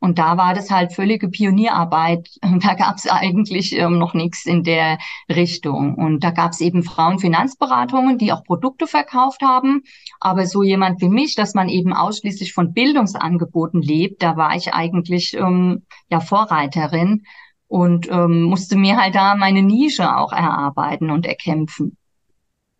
Und 0.00 0.18
da 0.18 0.38
war 0.38 0.54
das 0.54 0.70
halt 0.70 0.94
völlige 0.94 1.28
Pionierarbeit. 1.28 2.28
Da 2.60 2.74
gab 2.74 2.96
es 2.96 3.08
eigentlich 3.08 3.76
ähm, 3.76 3.98
noch 3.98 4.14
nichts 4.14 4.46
in 4.46 4.64
der 4.64 4.98
Richtung. 5.28 5.94
Und 5.94 6.24
da 6.24 6.30
gab 6.30 6.52
es 6.52 6.60
eben 6.60 6.82
Frauenfinanzberatungen, 6.82 8.18
die 8.18 8.32
auch 8.32 8.42
Produkte 8.44 8.86
verkauft 8.86 9.42
haben. 9.42 9.82
Aber 10.18 10.46
so 10.46 10.62
jemand 10.62 11.00
wie 11.00 11.08
mich, 11.08 11.34
dass 11.34 11.54
man 11.54 11.68
eben 11.68 11.92
ausschließlich 11.92 12.52
von 12.54 12.72
Bildungsangeboten 12.72 13.82
lebt, 13.82 14.22
da 14.22 14.36
war 14.36 14.56
ich 14.56 14.72
eigentlich 14.74 15.34
ähm, 15.34 15.84
ja 16.10 16.20
Vorreiterin 16.20 17.24
und 17.68 18.10
ähm, 18.10 18.42
musste 18.42 18.76
mir 18.76 18.96
halt 18.96 19.14
da 19.14 19.36
meine 19.36 19.62
Nische 19.62 20.16
auch 20.16 20.32
erarbeiten 20.32 21.10
und 21.10 21.26
erkämpfen. 21.26 21.96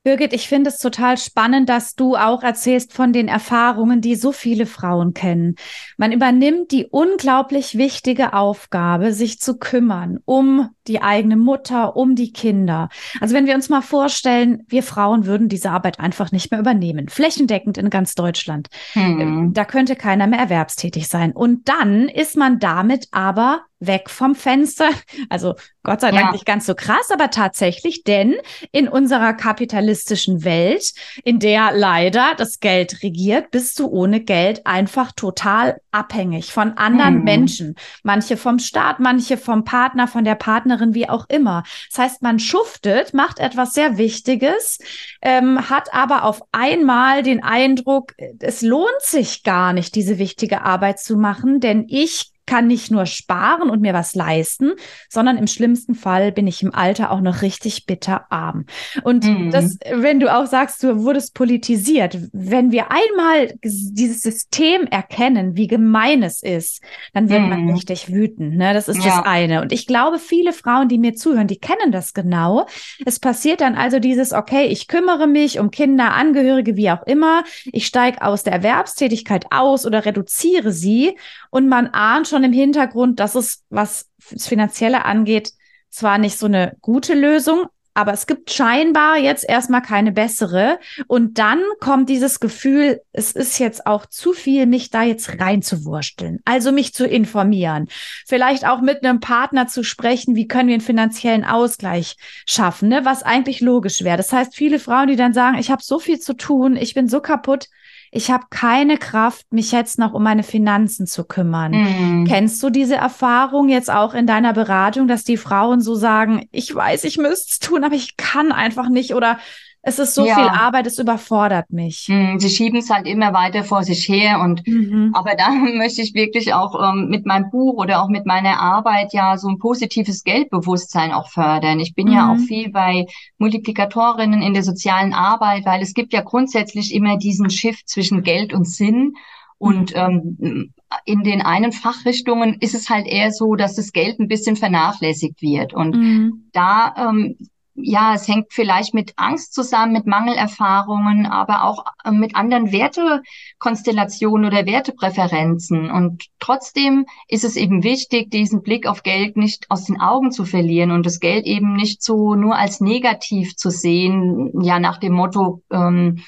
Birgit, 0.03 0.33
ich 0.33 0.49
finde 0.49 0.71
es 0.71 0.79
total 0.79 1.19
spannend, 1.19 1.69
dass 1.69 1.95
du 1.95 2.17
auch 2.17 2.43
erzählst 2.43 2.95
von 2.95 3.13
den 3.13 3.29
Erfahrungen, 3.29 4.01
die 4.01 4.15
so 4.15 4.33
viele 4.33 4.65
Frauen 4.65 5.13
kennen. 5.13 5.57
Man 5.99 6.11
übernimmt 6.11 6.71
die 6.71 6.87
unglaublich 6.87 7.77
wichtige 7.77 8.33
Aufgabe, 8.33 9.13
sich 9.13 9.41
zu 9.41 9.59
kümmern 9.59 10.19
um 10.25 10.71
die 10.87 11.03
eigene 11.03 11.37
Mutter, 11.37 11.97
um 11.97 12.15
die 12.15 12.33
Kinder. 12.33 12.89
Also 13.21 13.35
wenn 13.35 13.47
wir 13.47 13.55
uns 13.55 13.69
mal 13.69 13.83
vorstellen, 13.83 14.63
wir 14.69 14.83
Frauen 14.83 15.27
würden 15.27 15.51
diese 15.51 15.71
Arbeit 15.71 16.01
einfach 16.01 16.33
nicht 16.33 16.51
mehr 16.51 16.61
übernehmen, 16.61 17.11
flächendeckend 17.11 17.77
in 17.77 17.91
ganz 17.91 18.15
Deutschland. 18.15 18.69
Hm. 18.95 19.53
Da 19.53 19.67
könnte 19.67 19.97
keiner 19.97 20.27
mehr 20.27 20.39
erwerbstätig 20.39 21.09
sein. 21.09 21.33
Und 21.33 21.69
dann 21.69 22.09
ist 22.09 22.39
man 22.39 22.59
damit 22.59 23.09
aber 23.11 23.67
weg 23.81 24.11
vom 24.11 24.35
Fenster. 24.35 24.91
Also 25.29 25.55
Gott 25.83 26.03
sei 26.03 26.11
Dank 26.11 26.27
ja. 26.27 26.33
nicht 26.33 26.45
ganz 26.45 26.67
so 26.67 26.75
krass, 26.75 27.11
aber 27.11 27.31
tatsächlich, 27.31 28.05
denn 28.05 28.37
in 28.71 28.87
unserer 28.87 29.33
kapitalistischen 29.33 30.45
Welt, 30.45 30.93
in 31.25 31.39
der 31.39 31.73
leider 31.73 32.35
das 32.37 32.61
Geld 32.61 33.03
regiert, 33.03 33.51
bist 33.51 33.79
du 33.79 33.87
ohne 33.87 34.21
Geld 34.21 34.67
einfach 34.67 35.13
total 35.13 35.81
abhängig 35.91 36.53
von 36.53 36.77
anderen 36.77 37.17
hm. 37.17 37.25
Menschen. 37.25 37.75
Manche 38.03 38.37
vom 38.37 38.59
Staat, 38.59 39.01
manche 39.01 39.39
vom 39.39 39.65
Partner, 39.65 40.07
von 40.07 40.25
der 40.25 40.35
Partnerin, 40.35 40.95
wie 40.95 41.09
auch 41.09 41.25
immer. 41.31 41.63
Das 41.91 41.99
heißt, 41.99 42.23
man 42.23 42.39
schuftet, 42.39 43.15
macht 43.15 43.39
etwas 43.39 43.73
sehr 43.73 43.97
Wichtiges, 43.97 44.79
ähm, 45.23 45.71
hat 45.71 45.95
aber 45.95 46.25
auf 46.25 46.43
einmal 46.53 47.23
den 47.23 47.43
Eindruck, 47.43 48.13
es 48.41 48.61
lohnt 48.61 48.91
sich 49.01 49.43
gar 49.43 49.73
nicht, 49.73 49.95
diese 49.95 50.19
wichtige 50.19 50.63
Arbeit 50.63 51.01
zu 51.01 51.17
machen, 51.17 51.61
denn 51.61 51.87
ich 51.89 52.33
kann 52.51 52.67
nicht 52.67 52.91
nur 52.91 53.07
sparen 53.07 53.71
und 53.71 53.81
mir 53.81 53.95
was 53.95 54.17
leisten, 54.17 54.73
sondern 55.09 55.39
im 55.39 55.47
schlimmsten 55.47 55.95
Fall 55.95 56.33
bin 56.33 56.49
ich 56.49 56.65
im 56.65 56.75
Alter 56.75 57.13
auch 57.13 57.21
noch 57.21 57.43
richtig 57.43 57.87
bitter 57.87 58.27
arm. 58.33 58.67
Und 59.05 59.25
mhm. 59.25 59.53
das, 59.53 59.79
wenn 59.95 60.19
du 60.19 60.35
auch 60.35 60.47
sagst, 60.47 60.83
du 60.83 61.05
wurdest 61.05 61.35
politisiert, 61.35 62.19
wenn 62.33 62.73
wir 62.73 62.91
einmal 62.91 63.55
dieses 63.63 64.23
System 64.23 64.89
erkennen, 64.89 65.55
wie 65.55 65.69
gemein 65.69 66.25
es 66.25 66.43
ist, 66.43 66.83
dann 67.13 67.29
wird 67.29 67.43
mhm. 67.43 67.49
man 67.51 67.71
richtig 67.71 68.13
wütend. 68.13 68.57
Ne? 68.57 68.75
Das 68.75 68.89
ist 68.89 69.05
ja. 69.05 69.19
das 69.19 69.27
eine. 69.27 69.63
Und 69.63 69.71
ich 69.71 69.87
glaube, 69.87 70.19
viele 70.19 70.53
Frauen, 70.53 70.89
die 70.89 70.99
mir 70.99 71.15
zuhören, 71.15 71.47
die 71.47 71.61
kennen 71.61 71.93
das 71.93 72.15
genau. 72.15 72.67
Es 73.07 73.21
passiert 73.21 73.61
dann 73.61 73.77
also 73.77 74.01
dieses, 74.01 74.33
okay, 74.33 74.67
ich 74.67 74.89
kümmere 74.89 75.29
mich 75.29 75.61
um 75.61 75.71
Kinder, 75.71 76.15
Angehörige, 76.15 76.75
wie 76.75 76.91
auch 76.91 77.07
immer. 77.07 77.45
Ich 77.67 77.87
steige 77.87 78.23
aus 78.23 78.43
der 78.43 78.55
Erwerbstätigkeit 78.55 79.47
aus 79.53 79.87
oder 79.87 80.05
reduziere 80.05 80.73
sie. 80.73 81.17
Und 81.51 81.69
man 81.69 81.87
ahnt 81.89 82.27
schon 82.27 82.40
im 82.45 82.53
Hintergrund, 82.53 83.21
dass 83.21 83.35
es, 83.35 83.65
was 83.71 84.09
das 84.31 84.47
Finanzielle 84.47 85.05
angeht, 85.05 85.53
zwar 85.91 86.19
nicht 86.19 86.39
so 86.39 86.47
eine 86.47 86.77
gute 86.81 87.15
Lösung, 87.15 87.67
aber 87.93 88.13
es 88.13 88.27
gibt 88.27 88.53
scheinbar 88.53 89.19
jetzt 89.19 89.47
erstmal 89.47 89.83
keine 89.83 90.13
bessere. 90.13 90.79
Und 91.09 91.39
dann 91.39 91.61
kommt 91.81 92.09
dieses 92.09 92.39
Gefühl, 92.39 93.01
es 93.13 93.33
ist 93.33 93.59
jetzt 93.59 93.87
auch 93.87 94.07
zu 94.07 94.33
viel, 94.33 94.67
mich 94.67 94.91
da 94.91 95.03
jetzt 95.03 95.41
reinzuwursteln. 95.41 96.39
Also 96.45 96.71
mich 96.71 96.95
zu 96.95 97.07
informieren. 97.07 97.89
Vielleicht 98.27 98.65
auch 98.65 98.81
mit 98.81 99.05
einem 99.05 99.19
Partner 99.19 99.67
zu 99.67 99.83
sprechen, 99.83 100.37
wie 100.37 100.47
können 100.47 100.69
wir 100.69 100.75
einen 100.75 100.83
finanziellen 100.83 101.45
Ausgleich 101.45 102.17
schaffen, 102.47 102.89
ne? 102.89 103.05
was 103.05 103.25
eigentlich 103.25 103.61
logisch 103.61 104.03
wäre. 104.03 104.17
Das 104.17 104.33
heißt, 104.33 104.55
viele 104.55 104.79
Frauen, 104.79 105.09
die 105.09 105.17
dann 105.17 105.33
sagen, 105.33 105.59
ich 105.59 105.71
habe 105.71 105.83
so 105.83 105.99
viel 105.99 106.21
zu 106.21 106.35
tun, 106.35 106.77
ich 106.77 106.95
bin 106.95 107.09
so 107.09 107.21
kaputt, 107.21 107.67
ich 108.13 108.31
habe 108.31 108.45
keine 108.51 108.99
Kraft, 108.99 109.53
mich 109.53 109.71
jetzt 109.71 109.99
noch 109.99 110.15
um 110.15 110.23
meine 110.23 110.43
Finanzen 110.43 111.07
zu 111.07 111.25
kümmern. 111.25 111.73
Mhm. 111.73 112.25
Kennst 112.27 112.61
du 112.63 112.71
diese 112.71 112.97
Erfahrung 112.97 113.69
jetzt 113.69 113.91
auch 113.91 114.15
in 114.15 114.27
deiner 114.27 114.53
Beratung, 114.53 115.07
dass 115.07 115.23
die 115.23 115.37
Frauen 115.37 115.81
so 115.81 115.95
sagen, 115.95 116.49
ich 116.51 116.75
weiß, 116.75 117.05
ich 117.05 117.19
müsste 117.19 117.53
es 117.53 117.59
tun, 117.61 117.85
aber 117.85 117.95
ich 117.95 118.17
kann 118.17 118.51
einfach 118.51 118.89
nicht 118.89 119.15
oder 119.15 119.39
es 119.83 119.99
ist 119.99 120.15
so 120.15 120.27
ja. 120.27 120.35
viel 120.35 120.49
Arbeit, 120.49 120.87
es 120.87 120.99
überfordert 120.99 121.71
mich. 121.71 122.07
Hm, 122.07 122.39
sie 122.39 122.51
schieben 122.51 122.81
es 122.81 122.91
halt 122.91 123.07
immer 123.07 123.33
weiter 123.33 123.65
vor 123.65 123.83
sich 123.83 124.07
her 124.09 124.41
und 124.41 124.67
mhm. 124.67 125.13
aber 125.15 125.35
da 125.37 125.51
möchte 125.77 126.03
ich 126.03 126.13
wirklich 126.13 126.53
auch 126.53 126.93
ähm, 126.93 127.09
mit 127.09 127.25
meinem 127.25 127.51
Buch 127.51 127.79
oder 127.79 128.03
auch 128.03 128.09
mit 128.09 128.27
meiner 128.27 128.61
Arbeit 128.61 129.15
ja 129.15 129.39
so 129.39 129.49
ein 129.49 129.59
positives 129.59 130.23
Geldbewusstsein 130.23 131.13
auch 131.13 131.31
fördern. 131.31 131.81
Ich 131.81 131.95
bin 131.95 132.09
mhm. 132.09 132.13
ja 132.13 132.31
auch 132.31 132.37
mhm. 132.37 132.45
viel 132.45 132.71
bei 132.71 133.07
Multiplikatorinnen 133.39 134.43
in 134.43 134.53
der 134.53 134.65
sozialen 134.65 135.15
Arbeit, 135.15 135.65
weil 135.65 135.81
es 135.81 135.95
gibt 135.95 136.13
ja 136.13 136.21
grundsätzlich 136.21 136.95
immer 136.95 137.17
diesen 137.17 137.49
Shift 137.49 137.89
zwischen 137.89 138.23
Geld 138.23 138.53
und 138.53 138.69
Sinn. 138.69 139.15
Und 139.57 139.95
mhm. 139.95 140.37
ähm, 140.41 140.75
in 141.05 141.23
den 141.23 141.41
einen 141.41 141.73
Fachrichtungen 141.73 142.57
ist 142.61 142.75
es 142.75 142.91
halt 142.91 143.07
eher 143.07 143.31
so, 143.31 143.55
dass 143.55 143.77
das 143.77 143.93
Geld 143.93 144.19
ein 144.19 144.29
bisschen 144.29 144.57
vernachlässigt 144.57 145.41
wird. 145.41 145.73
Und 145.73 145.97
mhm. 145.97 146.49
da 146.53 146.95
ähm, 146.97 147.37
ja, 147.83 148.15
es 148.15 148.29
hängt 148.29 148.53
vielleicht 148.53 148.95
mit 148.95 149.13
Angst 149.17 149.55
zusammen, 149.55 149.93
mit 149.93 150.07
Mangelerfahrungen, 150.07 151.27
aber 151.27 151.65
auch 151.65 151.85
äh, 152.05 152.11
mit 152.11 152.35
anderen 152.37 152.73
Wertekonstellationen 152.73 154.47
oder 154.47 154.67
Wertepräferenzen. 154.67 155.91
Und 155.91 156.27
trotzdem 156.39 157.07
ist 157.29 157.45
es 157.45 157.57
eben 157.57 157.83
wichtig, 157.83 158.31
diesen 158.31 158.63
Blick 158.63 158.87
auf 158.87 159.03
Geld 159.03 159.37
nicht 159.37 159.71
aus 159.71 159.85
den 159.85 160.01
Augen 160.01 160.33
zu 160.33 160.45
verlieren 160.45 160.91
und 160.91 161.07
das 161.07 161.21
Geld 161.21 161.47
eben 161.47 161.75
nicht 161.75 162.03
so 162.03 162.35
nur 162.35 162.57
als 162.57 162.81
negativ 162.81 163.57
zu 163.57 163.71
sehen, 163.71 164.53
ja, 164.63 164.79
nach 164.79 164.99
dem 164.99 165.13
Motto, 165.13 165.63
ähm, 165.71 166.23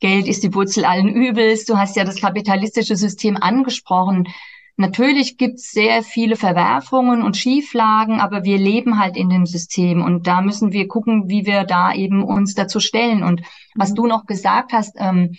Geld 0.00 0.28
ist 0.28 0.42
die 0.42 0.54
Wurzel 0.54 0.84
allen 0.84 1.08
Übels. 1.08 1.64
Du 1.64 1.78
hast 1.78 1.96
ja 1.96 2.04
das 2.04 2.20
kapitalistische 2.20 2.96
System 2.96 3.36
angesprochen. 3.36 4.28
Natürlich 4.78 5.38
gibt's 5.38 5.72
sehr 5.72 6.02
viele 6.02 6.36
Verwerfungen 6.36 7.22
und 7.22 7.36
Schieflagen, 7.36 8.20
aber 8.20 8.44
wir 8.44 8.58
leben 8.58 8.98
halt 8.98 9.16
in 9.16 9.30
dem 9.30 9.46
System 9.46 10.02
und 10.02 10.26
da 10.26 10.42
müssen 10.42 10.72
wir 10.72 10.86
gucken, 10.86 11.30
wie 11.30 11.46
wir 11.46 11.64
da 11.64 11.94
eben 11.94 12.22
uns 12.22 12.54
dazu 12.54 12.78
stellen. 12.78 13.22
Und 13.22 13.40
was 13.74 13.90
mhm. 13.90 13.94
du 13.94 14.06
noch 14.06 14.26
gesagt 14.26 14.74
hast, 14.74 14.96
ähm, 14.98 15.36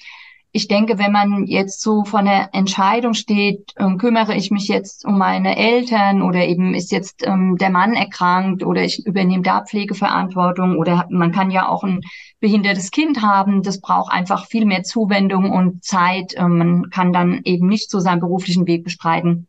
ich 0.57 0.67
denke, 0.67 0.97
wenn 0.97 1.11
man 1.11 1.45
jetzt 1.45 1.81
so 1.81 2.03
vor 2.03 2.19
einer 2.19 2.49
Entscheidung 2.51 3.13
steht, 3.13 3.73
ähm, 3.77 3.99
kümmere 3.99 4.35
ich 4.35 4.49
mich 4.49 4.67
jetzt 4.67 5.05
um 5.05 5.19
meine 5.19 5.55
Eltern 5.55 6.23
oder 6.23 6.47
eben 6.47 6.73
ist 6.73 6.91
jetzt 6.91 7.25
ähm, 7.27 7.57
der 7.57 7.69
Mann 7.69 7.93
erkrankt 7.93 8.65
oder 8.65 8.81
ich 8.81 9.05
übernehme 9.05 9.43
da 9.43 9.63
Pflegeverantwortung 9.63 10.75
oder 10.75 11.05
man 11.11 11.31
kann 11.31 11.51
ja 11.51 11.67
auch 11.67 11.83
ein 11.83 12.01
behindertes 12.39 12.89
Kind 12.89 13.21
haben, 13.21 13.61
das 13.61 13.81
braucht 13.81 14.11
einfach 14.11 14.47
viel 14.47 14.65
mehr 14.65 14.81
Zuwendung 14.81 15.51
und 15.51 15.83
Zeit. 15.83 16.33
Ähm, 16.35 16.57
man 16.57 16.89
kann 16.89 17.13
dann 17.13 17.41
eben 17.43 17.67
nicht 17.67 17.91
so 17.91 17.99
seinen 17.99 18.19
beruflichen 18.19 18.65
Weg 18.65 18.83
bestreiten. 18.83 19.47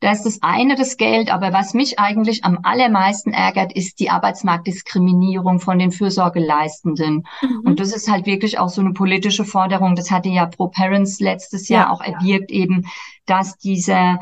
Da 0.00 0.12
ist 0.12 0.22
das 0.22 0.38
eine 0.42 0.76
das 0.76 0.96
Geld, 0.96 1.32
aber 1.32 1.52
was 1.52 1.74
mich 1.74 1.98
eigentlich 1.98 2.44
am 2.44 2.60
allermeisten 2.62 3.32
ärgert, 3.32 3.72
ist 3.72 3.98
die 3.98 4.10
Arbeitsmarktdiskriminierung 4.10 5.58
von 5.58 5.78
den 5.78 5.90
Fürsorgeleistenden. 5.90 7.26
Mhm. 7.42 7.60
Und 7.64 7.80
das 7.80 7.92
ist 7.92 8.08
halt 8.08 8.26
wirklich 8.26 8.58
auch 8.58 8.68
so 8.68 8.80
eine 8.80 8.92
politische 8.92 9.44
Forderung. 9.44 9.96
Das 9.96 10.10
hatte 10.10 10.28
ja 10.28 10.46
Pro 10.46 10.68
Parents 10.68 11.18
letztes 11.18 11.68
Jahr 11.68 11.86
ja. 11.86 11.90
auch 11.90 12.00
erwirkt 12.00 12.52
eben, 12.52 12.86
dass 13.26 13.56
dieser 13.56 14.20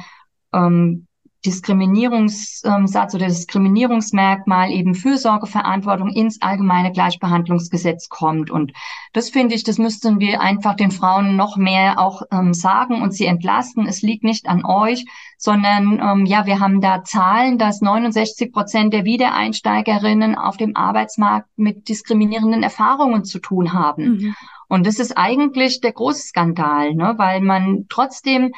ähm, 0.55 1.07
Diskriminierungssatz 1.47 3.15
oder 3.15 3.27
Diskriminierungsmerkmal 3.27 4.71
eben 4.71 4.95
Fürsorgeverantwortung 4.95 6.11
ins 6.11 6.43
allgemeine 6.43 6.93
Gleichbehandlungsgesetz 6.93 8.09
kommt. 8.09 8.51
Und 8.51 8.73
das 9.13 9.31
finde 9.31 9.55
ich, 9.55 9.65
das 9.65 9.79
müssten 9.79 10.19
wir 10.19 10.41
einfach 10.41 10.75
den 10.75 10.91
Frauen 10.91 11.37
noch 11.37 11.57
mehr 11.57 11.99
auch 12.01 12.23
ähm, 12.33 12.53
sagen 12.53 13.01
und 13.01 13.15
sie 13.15 13.27
entlasten. 13.27 13.87
Es 13.87 14.03
liegt 14.03 14.25
nicht 14.25 14.49
an 14.49 14.65
euch, 14.65 15.05
sondern 15.39 16.01
ähm, 16.03 16.27
ja, 16.27 16.47
wir 16.47 16.61
haben 16.61 16.81
da 16.81 17.05
Zahlen, 17.05 17.59
dass 17.59 17.81
69 17.81 18.53
Prozent 18.53 18.93
der 18.93 19.05
Wiedereinsteigerinnen 19.05 20.35
auf 20.35 20.57
dem 20.57 20.77
Arbeitsmarkt 20.77 21.49
mit 21.57 21.89
diskriminierenden 21.89 22.63
Erfahrungen 22.63 23.25
zu 23.25 23.39
tun 23.39 23.73
haben. 23.73 24.05
Mhm. 24.05 24.35
Und 24.69 24.87
das 24.87 24.99
ist 24.99 25.17
eigentlich 25.17 25.81
der 25.81 25.93
große 25.93 26.23
Skandal, 26.23 26.95
ne? 26.95 27.15
weil 27.17 27.41
man 27.41 27.87
trotzdem 27.89 28.53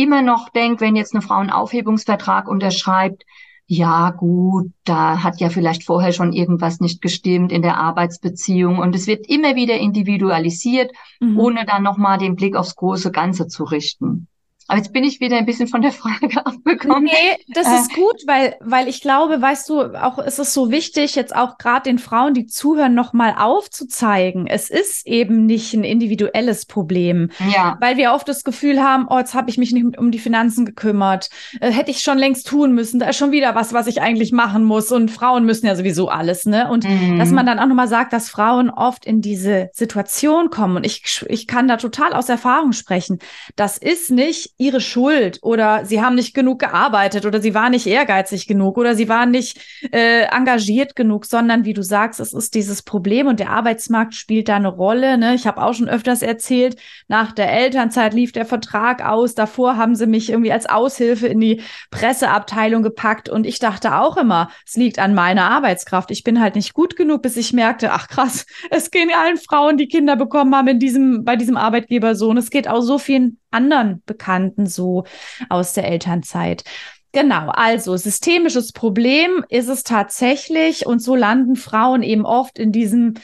immer 0.00 0.22
noch 0.22 0.48
denkt, 0.48 0.80
wenn 0.80 0.96
jetzt 0.96 1.14
eine 1.14 1.22
Frau 1.22 1.36
einen 1.36 1.50
Aufhebungsvertrag 1.50 2.48
unterschreibt, 2.48 3.24
ja 3.66 4.10
gut, 4.10 4.72
da 4.84 5.22
hat 5.22 5.40
ja 5.40 5.48
vielleicht 5.48 5.84
vorher 5.84 6.12
schon 6.12 6.32
irgendwas 6.32 6.80
nicht 6.80 7.00
gestimmt 7.00 7.52
in 7.52 7.62
der 7.62 7.76
Arbeitsbeziehung 7.76 8.78
und 8.78 8.96
es 8.96 9.06
wird 9.06 9.28
immer 9.28 9.54
wieder 9.54 9.78
individualisiert, 9.78 10.90
mhm. 11.20 11.38
ohne 11.38 11.64
dann 11.66 11.84
nochmal 11.84 12.18
den 12.18 12.34
Blick 12.34 12.56
aufs 12.56 12.74
große 12.74 13.12
Ganze 13.12 13.46
zu 13.46 13.62
richten. 13.62 14.26
Aber 14.70 14.78
jetzt 14.78 14.92
bin 14.92 15.02
ich 15.02 15.18
wieder 15.18 15.36
ein 15.36 15.46
bisschen 15.46 15.66
von 15.66 15.82
der 15.82 15.90
Frage 15.90 16.30
abgekommen. 16.46 17.04
Nee, 17.04 17.44
das 17.48 17.66
äh, 17.66 17.74
ist 17.74 17.92
gut, 17.92 18.22
weil, 18.26 18.54
weil 18.60 18.86
ich 18.86 19.00
glaube, 19.00 19.42
weißt 19.42 19.68
du, 19.68 19.80
auch 20.00 20.18
ist 20.18 20.38
es 20.38 20.54
so 20.54 20.70
wichtig, 20.70 21.16
jetzt 21.16 21.34
auch 21.34 21.58
gerade 21.58 21.90
den 21.90 21.98
Frauen, 21.98 22.34
die 22.34 22.46
zuhören, 22.46 22.94
nochmal 22.94 23.34
aufzuzeigen. 23.36 24.46
Es 24.46 24.70
ist 24.70 25.08
eben 25.08 25.44
nicht 25.44 25.74
ein 25.74 25.82
individuelles 25.82 26.66
Problem. 26.66 27.30
Ja. 27.52 27.78
Weil 27.80 27.96
wir 27.96 28.12
oft 28.12 28.28
das 28.28 28.44
Gefühl 28.44 28.80
haben, 28.80 29.08
oh, 29.10 29.18
jetzt 29.18 29.34
habe 29.34 29.50
ich 29.50 29.58
mich 29.58 29.72
nicht 29.72 29.98
um 29.98 30.12
die 30.12 30.20
Finanzen 30.20 30.64
gekümmert. 30.64 31.30
Äh, 31.60 31.72
hätte 31.72 31.90
ich 31.90 32.02
schon 32.02 32.18
längst 32.18 32.46
tun 32.46 32.72
müssen. 32.72 33.00
Da 33.00 33.08
ist 33.08 33.16
schon 33.16 33.32
wieder 33.32 33.56
was, 33.56 33.72
was 33.72 33.88
ich 33.88 34.00
eigentlich 34.00 34.30
machen 34.30 34.62
muss. 34.62 34.92
Und 34.92 35.10
Frauen 35.10 35.46
müssen 35.46 35.66
ja 35.66 35.74
sowieso 35.74 36.10
alles, 36.10 36.46
ne? 36.46 36.70
Und 36.70 36.88
mhm. 36.88 37.18
dass 37.18 37.32
man 37.32 37.44
dann 37.44 37.58
auch 37.58 37.66
nochmal 37.66 37.88
sagt, 37.88 38.12
dass 38.12 38.30
Frauen 38.30 38.70
oft 38.70 39.04
in 39.04 39.20
diese 39.20 39.68
Situation 39.72 40.50
kommen. 40.50 40.76
Und 40.76 40.86
ich, 40.86 41.24
ich 41.28 41.48
kann 41.48 41.66
da 41.66 41.76
total 41.76 42.12
aus 42.12 42.28
Erfahrung 42.28 42.72
sprechen. 42.72 43.18
Das 43.56 43.76
ist 43.76 44.12
nicht 44.12 44.54
ihre 44.60 44.80
Schuld 44.82 45.38
oder 45.40 45.86
sie 45.86 46.02
haben 46.02 46.14
nicht 46.14 46.34
genug 46.34 46.58
gearbeitet 46.58 47.24
oder 47.24 47.40
sie 47.40 47.54
waren 47.54 47.70
nicht 47.70 47.86
ehrgeizig 47.86 48.46
genug 48.46 48.76
oder 48.76 48.94
sie 48.94 49.08
waren 49.08 49.30
nicht 49.30 49.58
äh, 49.90 50.24
engagiert 50.24 50.94
genug, 50.94 51.24
sondern 51.24 51.64
wie 51.64 51.72
du 51.72 51.82
sagst, 51.82 52.20
es 52.20 52.34
ist 52.34 52.54
dieses 52.54 52.82
Problem 52.82 53.26
und 53.26 53.40
der 53.40 53.50
Arbeitsmarkt 53.50 54.14
spielt 54.14 54.50
da 54.50 54.56
eine 54.56 54.68
Rolle. 54.68 55.16
Ne? 55.16 55.34
Ich 55.34 55.46
habe 55.46 55.62
auch 55.62 55.72
schon 55.72 55.88
öfters 55.88 56.20
erzählt, 56.20 56.76
nach 57.08 57.32
der 57.32 57.50
Elternzeit 57.50 58.12
lief 58.12 58.32
der 58.32 58.44
Vertrag 58.44 59.02
aus, 59.02 59.34
davor 59.34 59.78
haben 59.78 59.94
sie 59.94 60.06
mich 60.06 60.28
irgendwie 60.28 60.52
als 60.52 60.68
Aushilfe 60.68 61.26
in 61.26 61.40
die 61.40 61.62
Presseabteilung 61.90 62.82
gepackt 62.82 63.30
und 63.30 63.46
ich 63.46 63.60
dachte 63.60 63.96
auch 63.96 64.18
immer, 64.18 64.50
es 64.66 64.76
liegt 64.76 64.98
an 64.98 65.14
meiner 65.14 65.50
Arbeitskraft. 65.50 66.10
Ich 66.10 66.22
bin 66.22 66.38
halt 66.38 66.54
nicht 66.54 66.74
gut 66.74 66.96
genug, 66.96 67.22
bis 67.22 67.38
ich 67.38 67.54
merkte, 67.54 67.92
ach 67.92 68.08
krass, 68.08 68.44
es 68.70 68.90
gehen 68.90 69.10
allen 69.18 69.38
Frauen, 69.38 69.78
die 69.78 69.88
Kinder 69.88 70.16
bekommen 70.16 70.54
haben 70.54 70.68
in 70.68 70.78
diesem, 70.78 71.24
bei 71.24 71.36
diesem 71.36 71.56
Arbeitgeber 71.56 72.14
so 72.14 72.28
und 72.28 72.36
es 72.36 72.50
geht 72.50 72.68
auch 72.68 72.82
so 72.82 72.98
vielen 72.98 73.39
anderen 73.50 74.02
Bekannten 74.06 74.66
so 74.66 75.04
aus 75.48 75.72
der 75.72 75.84
Elternzeit. 75.88 76.64
Genau, 77.12 77.48
also 77.48 77.96
systemisches 77.96 78.72
Problem 78.72 79.44
ist 79.48 79.68
es 79.68 79.82
tatsächlich 79.82 80.86
und 80.86 81.00
so 81.00 81.16
landen 81.16 81.56
Frauen 81.56 82.02
eben 82.02 82.24
oft 82.24 82.58
in 82.58 82.70
diesem 82.70 83.14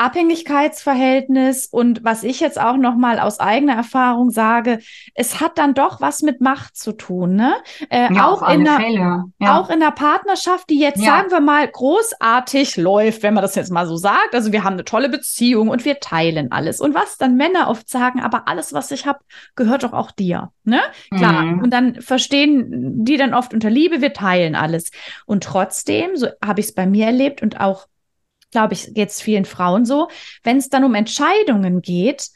Abhängigkeitsverhältnis 0.00 1.66
und 1.66 2.02
was 2.02 2.22
ich 2.22 2.40
jetzt 2.40 2.58
auch 2.58 2.78
noch 2.78 2.96
mal 2.96 3.20
aus 3.20 3.38
eigener 3.38 3.74
Erfahrung 3.74 4.30
sage, 4.30 4.78
es 5.14 5.40
hat 5.42 5.58
dann 5.58 5.74
doch 5.74 6.00
was 6.00 6.22
mit 6.22 6.40
Macht 6.40 6.74
zu 6.74 6.92
tun, 6.92 7.34
ne? 7.36 7.54
Äh, 7.90 8.10
ja, 8.12 8.26
auch 8.26 8.40
in 8.48 8.66
einer, 8.66 9.26
ja. 9.38 9.58
auch 9.60 9.68
in 9.68 9.82
einer 9.82 9.90
Partnerschaft, 9.90 10.70
die 10.70 10.78
jetzt 10.80 11.00
ja. 11.00 11.16
sagen 11.16 11.30
wir 11.30 11.40
mal 11.40 11.68
großartig 11.68 12.78
läuft, 12.78 13.22
wenn 13.22 13.34
man 13.34 13.42
das 13.42 13.54
jetzt 13.56 13.70
mal 13.70 13.86
so 13.86 13.96
sagt. 13.96 14.34
Also 14.34 14.52
wir 14.52 14.64
haben 14.64 14.72
eine 14.72 14.86
tolle 14.86 15.10
Beziehung 15.10 15.68
und 15.68 15.84
wir 15.84 16.00
teilen 16.00 16.50
alles. 16.50 16.80
Und 16.80 16.94
was 16.94 17.18
dann 17.18 17.36
Männer 17.36 17.68
oft 17.68 17.90
sagen, 17.90 18.22
aber 18.22 18.48
alles, 18.48 18.72
was 18.72 18.90
ich 18.92 19.04
habe, 19.04 19.18
gehört 19.54 19.82
doch 19.82 19.92
auch 19.92 20.12
dir, 20.12 20.50
ne? 20.64 20.80
Klar. 21.14 21.42
Mhm. 21.42 21.62
Und 21.62 21.74
dann 21.74 22.00
verstehen 22.00 23.04
die 23.04 23.18
dann 23.18 23.34
oft 23.34 23.52
unter 23.52 23.68
Liebe, 23.68 24.00
wir 24.00 24.14
teilen 24.14 24.54
alles. 24.54 24.92
Und 25.26 25.44
trotzdem, 25.44 26.16
so 26.16 26.28
habe 26.42 26.60
ich 26.60 26.66
es 26.66 26.74
bei 26.74 26.86
mir 26.86 27.04
erlebt 27.04 27.42
und 27.42 27.60
auch 27.60 27.86
glaube 28.50 28.74
ich, 28.74 28.92
geht 28.94 29.10
es 29.10 29.20
vielen 29.20 29.44
Frauen 29.44 29.84
so, 29.84 30.08
wenn 30.42 30.58
es 30.58 30.68
dann 30.68 30.84
um 30.84 30.94
Entscheidungen 30.94 31.82
geht, 31.82 32.30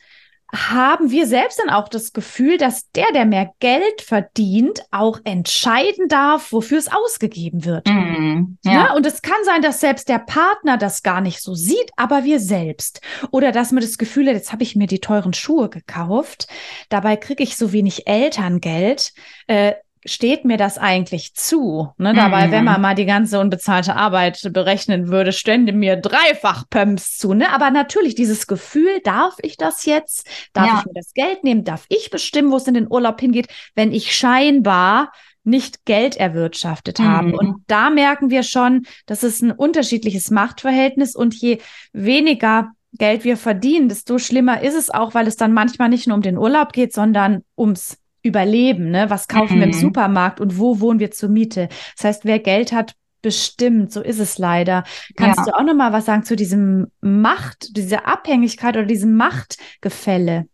haben 0.55 1.11
wir 1.11 1.27
selbst 1.27 1.59
dann 1.59 1.71
auch 1.71 1.89
das 1.89 2.13
Gefühl, 2.13 2.59
dass 2.59 2.91
der, 2.93 3.11
der 3.13 3.25
mehr 3.25 3.53
Geld 3.59 4.03
verdient, 4.03 4.83
auch 4.91 5.19
entscheiden 5.25 6.09
darf, 6.09 6.53
wofür 6.53 6.79
es 6.79 6.91
ausgegeben 6.93 7.65
wird. 7.65 7.89
Mm, 7.89 8.59
ja. 8.65 8.73
ja. 8.73 8.95
Und 8.95 9.05
es 9.07 9.23
kann 9.23 9.43
sein, 9.45 9.63
dass 9.63 9.81
selbst 9.81 10.09
der 10.09 10.21
Partner 10.21 10.77
das 10.77 11.03
gar 11.03 11.21
nicht 11.21 11.41
so 11.41 11.55
sieht, 11.55 11.91
aber 11.97 12.25
wir 12.25 12.41
selbst. 12.41 13.01
Oder 13.31 13.53
dass 13.53 13.73
man 13.73 13.83
das 13.83 13.99
Gefühl 13.99 14.29
hat, 14.29 14.35
jetzt 14.35 14.53
habe 14.53 14.63
ich 14.63 14.77
mir 14.77 14.87
die 14.87 15.01
teuren 15.01 15.33
Schuhe 15.33 15.69
gekauft, 15.69 16.47
dabei 16.89 17.17
kriege 17.17 17.43
ich 17.43 17.57
so 17.57 17.73
wenig 17.73 18.07
Elterngeld. 18.07 19.13
Äh, 19.47 19.75
steht 20.05 20.45
mir 20.45 20.57
das 20.57 20.79
eigentlich 20.79 21.35
zu? 21.35 21.93
Ne, 21.99 22.15
dabei, 22.15 22.47
mhm. 22.47 22.53
wenn 22.53 22.65
man 22.65 22.81
mal 22.81 22.95
die 22.95 23.07
ganze 23.07 23.41
unbezahlte 23.41 23.97
Arbeit 23.97 24.41
berechnen 24.53 25.09
würde, 25.09 25.33
stände 25.33 25.73
mir 25.73 25.97
dreifach 25.97 26.65
Pumps 26.69 27.19
zu. 27.19 27.35
Ne? 27.35 27.53
Aber 27.53 27.71
natürlich, 27.71 28.15
dieses 28.15 28.47
Gefühl, 28.47 29.01
darf 29.03 29.37
ich 29.43 29.57
das 29.57 29.85
jetzt? 29.87 30.27
Darf 30.53 30.67
ja. 30.67 30.79
ich 30.81 30.87
mir 30.87 30.95
das 30.95 31.13
Geld 31.15 31.45
nehmen? 31.45 31.65
Darf 31.65 31.87
ich 31.89 32.11
bestimmen, 32.11 32.51
wo 32.51 32.57
es 32.57 32.67
in 32.67 32.75
den 32.75 32.91
Urlaub 32.91 33.21
hingeht, 33.21 33.49
wenn 33.75 33.93
ich 33.93 34.15
scheinbar 34.15 35.13
nicht 35.43 35.85
Geld 35.85 36.17
erwirtschaftet 36.17 36.99
mhm. 36.99 37.09
habe? 37.09 37.37
Und 37.37 37.65
da 37.67 37.91
merken 37.91 38.31
wir 38.31 38.43
schon, 38.43 38.87
dass 39.07 39.23
es 39.23 39.41
ein 39.41 39.53
unterschiedliches 39.53 40.31
Machtverhältnis 40.31 41.17
und 41.17 41.35
je 41.35 41.59
weniger 41.93 42.71
Geld 42.97 43.25
wir 43.25 43.37
verdienen, 43.37 43.89
desto 43.89 44.19
schlimmer 44.19 44.63
ist 44.63 44.77
es 44.77 44.89
auch, 44.89 45.15
weil 45.15 45.27
es 45.27 45.37
dann 45.37 45.53
manchmal 45.53 45.89
nicht 45.89 46.07
nur 46.07 46.17
um 46.17 46.23
den 46.23 46.39
Urlaub 46.39 46.73
geht, 46.73 46.93
sondern 46.93 47.43
ums 47.59 47.99
überleben. 48.25 48.91
Ne? 48.91 49.11
Was 49.11 49.29
kaufen 49.29 49.57
mhm. 49.57 49.61
wir 49.61 49.67
im 49.69 49.77
mhm. 49.77 49.81
Supermarkt 49.81 50.41
und 50.41 50.59
wo 50.59 50.81
wohnen 50.81 50.99
wir 50.99 51.13
zur 51.13 51.29
Miete? 51.29 51.69
Das 51.97 52.05
heißt, 52.05 52.25
wer 52.25 52.41
Geld 52.41 52.73
hat, 52.73 52.95
bestimmt. 53.23 53.93
So 53.93 54.03
ist 54.03 54.19
es 54.19 54.39
leider. 54.39 54.85
Kannst 55.17 55.39
ja. 55.39 55.45
du 55.45 55.55
auch 55.55 55.63
noch 55.63 55.75
mal 55.75 55.93
was 55.93 56.05
sagen 56.07 56.25
zu 56.25 56.37
diesem 56.37 56.89
Macht, 57.01 57.77
dieser 57.77 58.07
Abhängigkeit 58.07 58.77
oder 58.77 58.87
diesem 58.87 59.17
Machtgefälle? 59.17 60.47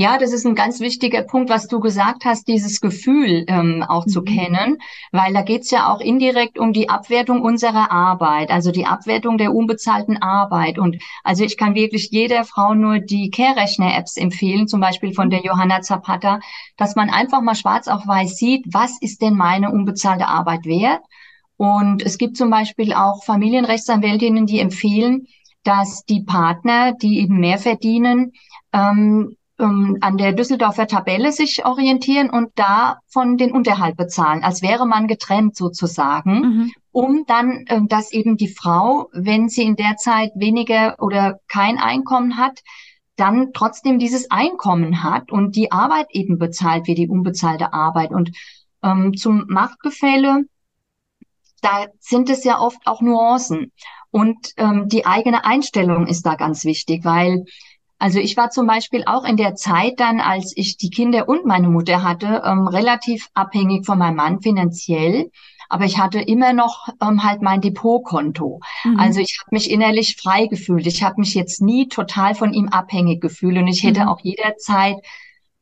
Ja, 0.00 0.16
das 0.16 0.32
ist 0.32 0.46
ein 0.46 0.54
ganz 0.54 0.78
wichtiger 0.78 1.24
Punkt, 1.24 1.50
was 1.50 1.66
du 1.66 1.80
gesagt 1.80 2.24
hast, 2.24 2.46
dieses 2.46 2.80
Gefühl 2.80 3.44
ähm, 3.48 3.82
auch 3.82 4.06
mhm. 4.06 4.10
zu 4.10 4.22
kennen, 4.22 4.78
weil 5.10 5.32
da 5.32 5.42
geht's 5.42 5.72
ja 5.72 5.92
auch 5.92 5.98
indirekt 5.98 6.56
um 6.56 6.72
die 6.72 6.88
Abwertung 6.88 7.42
unserer 7.42 7.90
Arbeit, 7.90 8.50
also 8.50 8.70
die 8.70 8.86
Abwertung 8.86 9.38
der 9.38 9.52
unbezahlten 9.52 10.16
Arbeit. 10.22 10.78
Und 10.78 11.02
also 11.24 11.42
ich 11.42 11.56
kann 11.56 11.74
wirklich 11.74 12.10
jeder 12.12 12.44
Frau 12.44 12.74
nur 12.74 13.00
die 13.00 13.28
Care-Rechner-Apps 13.30 14.16
empfehlen, 14.16 14.68
zum 14.68 14.80
Beispiel 14.80 15.12
von 15.14 15.30
der 15.30 15.42
Johanna 15.42 15.80
Zapata, 15.80 16.38
dass 16.76 16.94
man 16.94 17.10
einfach 17.10 17.40
mal 17.40 17.56
schwarz 17.56 17.88
auf 17.88 18.06
weiß 18.06 18.36
sieht, 18.36 18.66
was 18.72 18.98
ist 19.00 19.20
denn 19.20 19.34
meine 19.34 19.72
unbezahlte 19.72 20.28
Arbeit 20.28 20.64
wert? 20.64 21.02
Und 21.56 22.04
es 22.04 22.18
gibt 22.18 22.36
zum 22.36 22.50
Beispiel 22.50 22.92
auch 22.92 23.24
Familienrechtsanwältinnen, 23.24 24.46
die 24.46 24.60
empfehlen, 24.60 25.26
dass 25.64 26.04
die 26.04 26.22
Partner, 26.22 26.92
die 26.92 27.18
eben 27.18 27.40
mehr 27.40 27.58
verdienen, 27.58 28.30
ähm, 28.72 29.34
ähm, 29.58 29.98
an 30.00 30.16
der 30.16 30.32
Düsseldorfer 30.32 30.86
Tabelle 30.86 31.32
sich 31.32 31.64
orientieren 31.64 32.30
und 32.30 32.50
davon 32.56 33.36
den 33.36 33.52
Unterhalt 33.52 33.96
bezahlen, 33.96 34.44
als 34.44 34.62
wäre 34.62 34.86
man 34.86 35.08
getrennt 35.08 35.56
sozusagen, 35.56 36.40
mhm. 36.40 36.72
um 36.92 37.24
dann, 37.26 37.64
äh, 37.66 37.80
dass 37.86 38.12
eben 38.12 38.36
die 38.36 38.48
Frau, 38.48 39.08
wenn 39.12 39.48
sie 39.48 39.62
in 39.62 39.76
der 39.76 39.96
Zeit 39.96 40.30
weniger 40.34 40.96
oder 41.00 41.40
kein 41.48 41.78
Einkommen 41.78 42.36
hat, 42.36 42.60
dann 43.16 43.52
trotzdem 43.52 43.98
dieses 43.98 44.30
Einkommen 44.30 45.02
hat 45.02 45.32
und 45.32 45.56
die 45.56 45.72
Arbeit 45.72 46.06
eben 46.10 46.38
bezahlt 46.38 46.86
wie 46.86 46.94
die 46.94 47.08
unbezahlte 47.08 47.72
Arbeit. 47.72 48.10
Und 48.10 48.30
ähm, 48.82 49.16
zum 49.16 49.44
Machtgefälle, 49.48 50.44
da 51.60 51.86
sind 51.98 52.30
es 52.30 52.44
ja 52.44 52.60
oft 52.60 52.86
auch 52.86 53.00
Nuancen. 53.00 53.72
Und 54.10 54.52
ähm, 54.56 54.88
die 54.88 55.04
eigene 55.04 55.44
Einstellung 55.44 56.06
ist 56.06 56.24
da 56.24 56.36
ganz 56.36 56.64
wichtig, 56.64 57.04
weil 57.04 57.44
also 57.98 58.20
ich 58.20 58.36
war 58.36 58.50
zum 58.50 58.66
Beispiel 58.66 59.02
auch 59.06 59.24
in 59.24 59.36
der 59.36 59.54
Zeit 59.56 59.98
dann, 59.98 60.20
als 60.20 60.52
ich 60.56 60.76
die 60.76 60.90
Kinder 60.90 61.28
und 61.28 61.44
meine 61.44 61.68
Mutter 61.68 62.02
hatte, 62.02 62.42
ähm, 62.44 62.68
relativ 62.68 63.28
abhängig 63.34 63.86
von 63.86 63.98
meinem 63.98 64.16
Mann 64.16 64.40
finanziell. 64.40 65.30
Aber 65.68 65.84
ich 65.84 65.98
hatte 65.98 66.20
immer 66.20 66.52
noch 66.52 66.88
ähm, 67.02 67.24
halt 67.24 67.42
mein 67.42 67.60
Depotkonto. 67.60 68.60
Mhm. 68.84 68.98
Also 68.98 69.20
ich 69.20 69.38
habe 69.40 69.54
mich 69.54 69.70
innerlich 69.70 70.16
frei 70.16 70.46
gefühlt. 70.46 70.86
Ich 70.86 71.02
habe 71.02 71.16
mich 71.18 71.34
jetzt 71.34 71.60
nie 71.60 71.88
total 71.88 72.34
von 72.34 72.54
ihm 72.54 72.68
abhängig 72.68 73.20
gefühlt 73.20 73.58
und 73.58 73.66
ich 73.66 73.82
hätte 73.82 74.02
mhm. 74.02 74.08
auch 74.08 74.20
jederzeit 74.22 74.96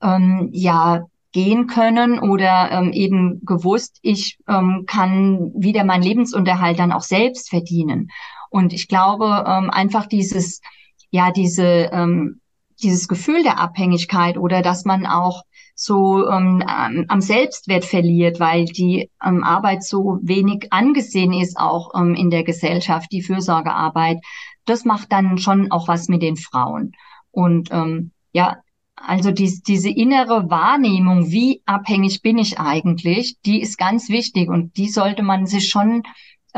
ähm, 0.02 0.50
ja 0.52 1.06
gehen 1.32 1.66
können 1.66 2.18
oder 2.18 2.70
ähm, 2.70 2.92
eben 2.92 3.44
gewusst, 3.44 3.98
ich 4.00 4.38
ähm, 4.48 4.84
kann 4.86 5.52
wieder 5.54 5.84
meinen 5.84 6.02
Lebensunterhalt 6.02 6.78
dann 6.78 6.92
auch 6.92 7.02
selbst 7.02 7.50
verdienen. 7.50 8.10
Und 8.48 8.72
ich 8.72 8.88
glaube 8.88 9.44
ähm, 9.46 9.70
einfach 9.70 10.06
dieses 10.06 10.60
ja 11.10 11.30
diese 11.32 11.90
ähm, 11.92 12.40
dieses 12.82 13.08
Gefühl 13.08 13.42
der 13.42 13.58
Abhängigkeit 13.58 14.36
oder 14.36 14.62
dass 14.62 14.84
man 14.84 15.06
auch 15.06 15.44
so 15.74 16.26
ähm, 16.28 16.62
am 16.66 17.20
Selbstwert 17.20 17.84
verliert, 17.84 18.40
weil 18.40 18.64
die 18.64 19.10
ähm, 19.24 19.44
Arbeit 19.44 19.84
so 19.84 20.18
wenig 20.22 20.72
angesehen 20.72 21.32
ist, 21.32 21.58
auch 21.58 21.90
ähm, 21.94 22.14
in 22.14 22.30
der 22.30 22.44
Gesellschaft, 22.44 23.12
die 23.12 23.22
Fürsorgearbeit. 23.22 24.18
Das 24.64 24.84
macht 24.84 25.12
dann 25.12 25.38
schon 25.38 25.70
auch 25.70 25.88
was 25.88 26.08
mit 26.08 26.22
den 26.22 26.36
Frauen. 26.36 26.92
Und 27.30 27.68
ähm, 27.72 28.12
ja, 28.32 28.56
also 28.96 29.30
dies, 29.30 29.62
diese 29.62 29.90
innere 29.90 30.48
Wahrnehmung, 30.48 31.30
wie 31.30 31.62
abhängig 31.66 32.22
bin 32.22 32.38
ich 32.38 32.58
eigentlich, 32.58 33.36
die 33.44 33.60
ist 33.60 33.76
ganz 33.76 34.08
wichtig 34.08 34.48
und 34.48 34.76
die 34.78 34.88
sollte 34.88 35.22
man 35.22 35.46
sich 35.46 35.68
schon 35.68 36.02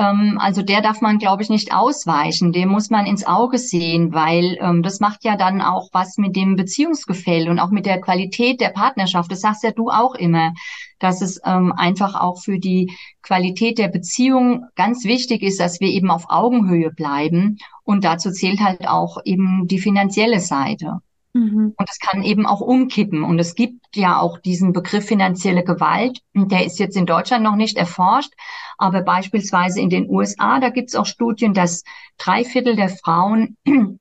also 0.01 0.63
der 0.63 0.81
darf 0.81 1.01
man, 1.01 1.19
glaube 1.19 1.43
ich, 1.43 1.49
nicht 1.49 1.75
ausweichen. 1.75 2.53
Dem 2.53 2.69
muss 2.69 2.89
man 2.89 3.07
ins 3.07 3.27
Auge 3.27 3.59
sehen, 3.59 4.13
weil 4.13 4.57
ähm, 4.61 4.83
das 4.83 5.01
macht 5.01 5.25
ja 5.25 5.37
dann 5.37 5.61
auch 5.61 5.89
was 5.93 6.19
mit 6.19 6.37
dem 6.37 6.55
Beziehungsgefälle 6.55 7.51
und 7.51 7.59
auch 7.59 7.71
mit 7.71 7.85
der 7.85 8.01
Qualität 8.01 8.61
der 8.61 8.69
Partnerschaft. 8.69 9.33
Das 9.33 9.41
sagst 9.41 9.65
ja 9.65 9.73
du 9.73 9.91
auch 9.91 10.15
immer, 10.15 10.53
dass 11.01 11.21
es 11.21 11.41
ähm, 11.45 11.73
einfach 11.73 12.15
auch 12.15 12.41
für 12.41 12.59
die 12.59 12.93
Qualität 13.23 13.79
der 13.79 13.89
Beziehung 13.89 14.67
ganz 14.77 15.05
wichtig 15.05 15.43
ist, 15.43 15.59
dass 15.59 15.81
wir 15.81 15.89
eben 15.89 16.11
auf 16.11 16.27
Augenhöhe 16.29 16.93
bleiben. 16.93 17.59
Und 17.83 18.05
dazu 18.05 18.31
zählt 18.31 18.61
halt 18.61 18.87
auch 18.87 19.19
eben 19.25 19.67
die 19.67 19.81
finanzielle 19.81 20.39
Seite. 20.39 21.01
Mhm. 21.39 21.75
Und 21.77 21.91
es 21.91 21.99
kann 21.99 22.23
eben 22.23 22.47
auch 22.47 22.61
umkippen. 22.61 23.23
Und 23.23 23.39
es 23.39 23.55
gibt 23.55 23.95
ja 23.95 24.19
auch 24.19 24.39
diesen 24.39 24.73
Begriff 24.73 25.07
finanzielle 25.07 25.63
Gewalt. 25.63 26.21
Der 26.35 26.65
ist 26.65 26.79
jetzt 26.79 26.97
in 26.97 27.07
Deutschland 27.07 27.45
noch 27.45 27.57
nicht 27.57 27.77
erforscht. 27.77 28.33
Aber 28.77 29.03
beispielsweise 29.03 29.81
in 29.81 29.91
den 29.91 30.09
USA, 30.11 30.59
da 30.59 30.71
gibt 30.71 30.89
es 30.89 30.97
auch 30.97 31.07
Studien, 31.07 31.55
dass 31.55 31.85
drei 32.17 32.45
Viertel 32.45 32.77
der 32.77 32.89
Frauen, 32.89 33.57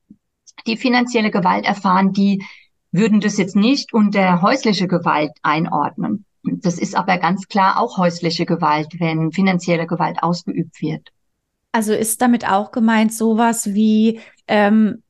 die 0.66 0.76
finanzielle 0.76 1.30
Gewalt 1.30 1.64
erfahren, 1.64 2.12
die 2.12 2.44
würden 2.90 3.20
das 3.20 3.36
jetzt 3.38 3.54
nicht 3.54 3.92
unter 3.92 4.42
häusliche 4.42 4.88
Gewalt 4.88 5.32
einordnen. 5.42 6.24
Das 6.42 6.78
ist 6.78 6.96
aber 6.96 7.18
ganz 7.18 7.46
klar 7.46 7.78
auch 7.78 7.98
häusliche 7.98 8.46
Gewalt, 8.46 8.98
wenn 8.98 9.30
finanzielle 9.32 9.86
Gewalt 9.86 10.22
ausgeübt 10.22 10.80
wird. 10.80 11.10
Also 11.70 11.92
ist 11.92 12.22
damit 12.22 12.48
auch 12.48 12.72
gemeint 12.72 13.12
sowas 13.12 13.74
wie 13.74 14.20
ähm, 14.46 15.02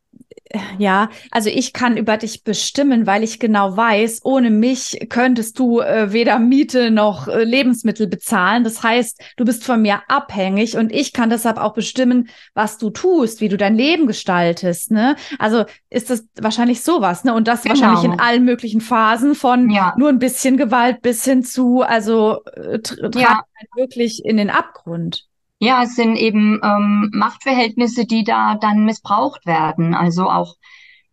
ja, 0.79 1.11
also 1.31 1.51
ich 1.51 1.73
kann 1.73 1.97
über 1.97 2.17
dich 2.17 2.43
bestimmen, 2.43 3.07
weil 3.07 3.23
ich 3.23 3.39
genau 3.39 3.77
weiß, 3.77 4.21
ohne 4.25 4.51
mich 4.51 5.07
könntest 5.11 5.59
du 5.59 5.81
äh, 5.81 6.13
weder 6.13 6.39
Miete 6.39 6.91
noch 6.91 7.29
äh, 7.29 7.45
Lebensmittel 7.45 8.07
bezahlen. 8.07 8.65
Das 8.65 8.83
heißt, 8.83 9.21
du 9.37 9.45
bist 9.45 9.65
von 9.65 9.83
mir 9.83 10.03
abhängig 10.09 10.77
und 10.77 10.93
ich 10.93 11.13
kann 11.13 11.29
deshalb 11.29 11.59
auch 11.59 11.75
bestimmen, 11.75 12.29
was 12.55 12.79
du 12.79 12.91
tust, 12.91 13.41
wie 13.41 13.49
du 13.49 13.57
dein 13.57 13.75
Leben 13.75 14.07
gestaltest. 14.07 14.91
Ne? 14.91 15.17
Also 15.39 15.65
ist 15.91 16.09
das 16.09 16.27
wahrscheinlich 16.41 16.83
sowas, 16.83 17.25
ne? 17.25 17.35
Und 17.35 17.47
das 17.47 17.63
genau. 17.63 17.75
wahrscheinlich 17.75 18.05
in 18.05 18.19
allen 18.19 18.45
möglichen 18.45 18.81
Phasen 18.81 19.35
von 19.35 19.71
ja. 19.71 19.95
nur 19.99 20.09
ein 20.09 20.19
bisschen 20.19 20.57
Gewalt 20.57 21.03
bis 21.03 21.25
hin 21.25 21.43
zu, 21.43 21.83
also 21.83 22.43
äh, 22.55 22.81
ja. 23.15 23.43
halt 23.59 23.69
wirklich 23.77 24.25
in 24.25 24.39
den 24.39 24.51
Abgrund. 24.51 25.28
Ja, 25.61 25.83
es 25.83 25.97
sind 25.97 26.17
eben 26.17 26.61
ähm, 26.63 27.11
Machtverhältnisse, 27.13 28.07
die 28.07 28.23
da 28.25 28.55
dann 28.55 28.85
missbraucht 28.85 29.45
werden. 29.45 29.95
Also 29.95 30.31
auch 30.31 30.55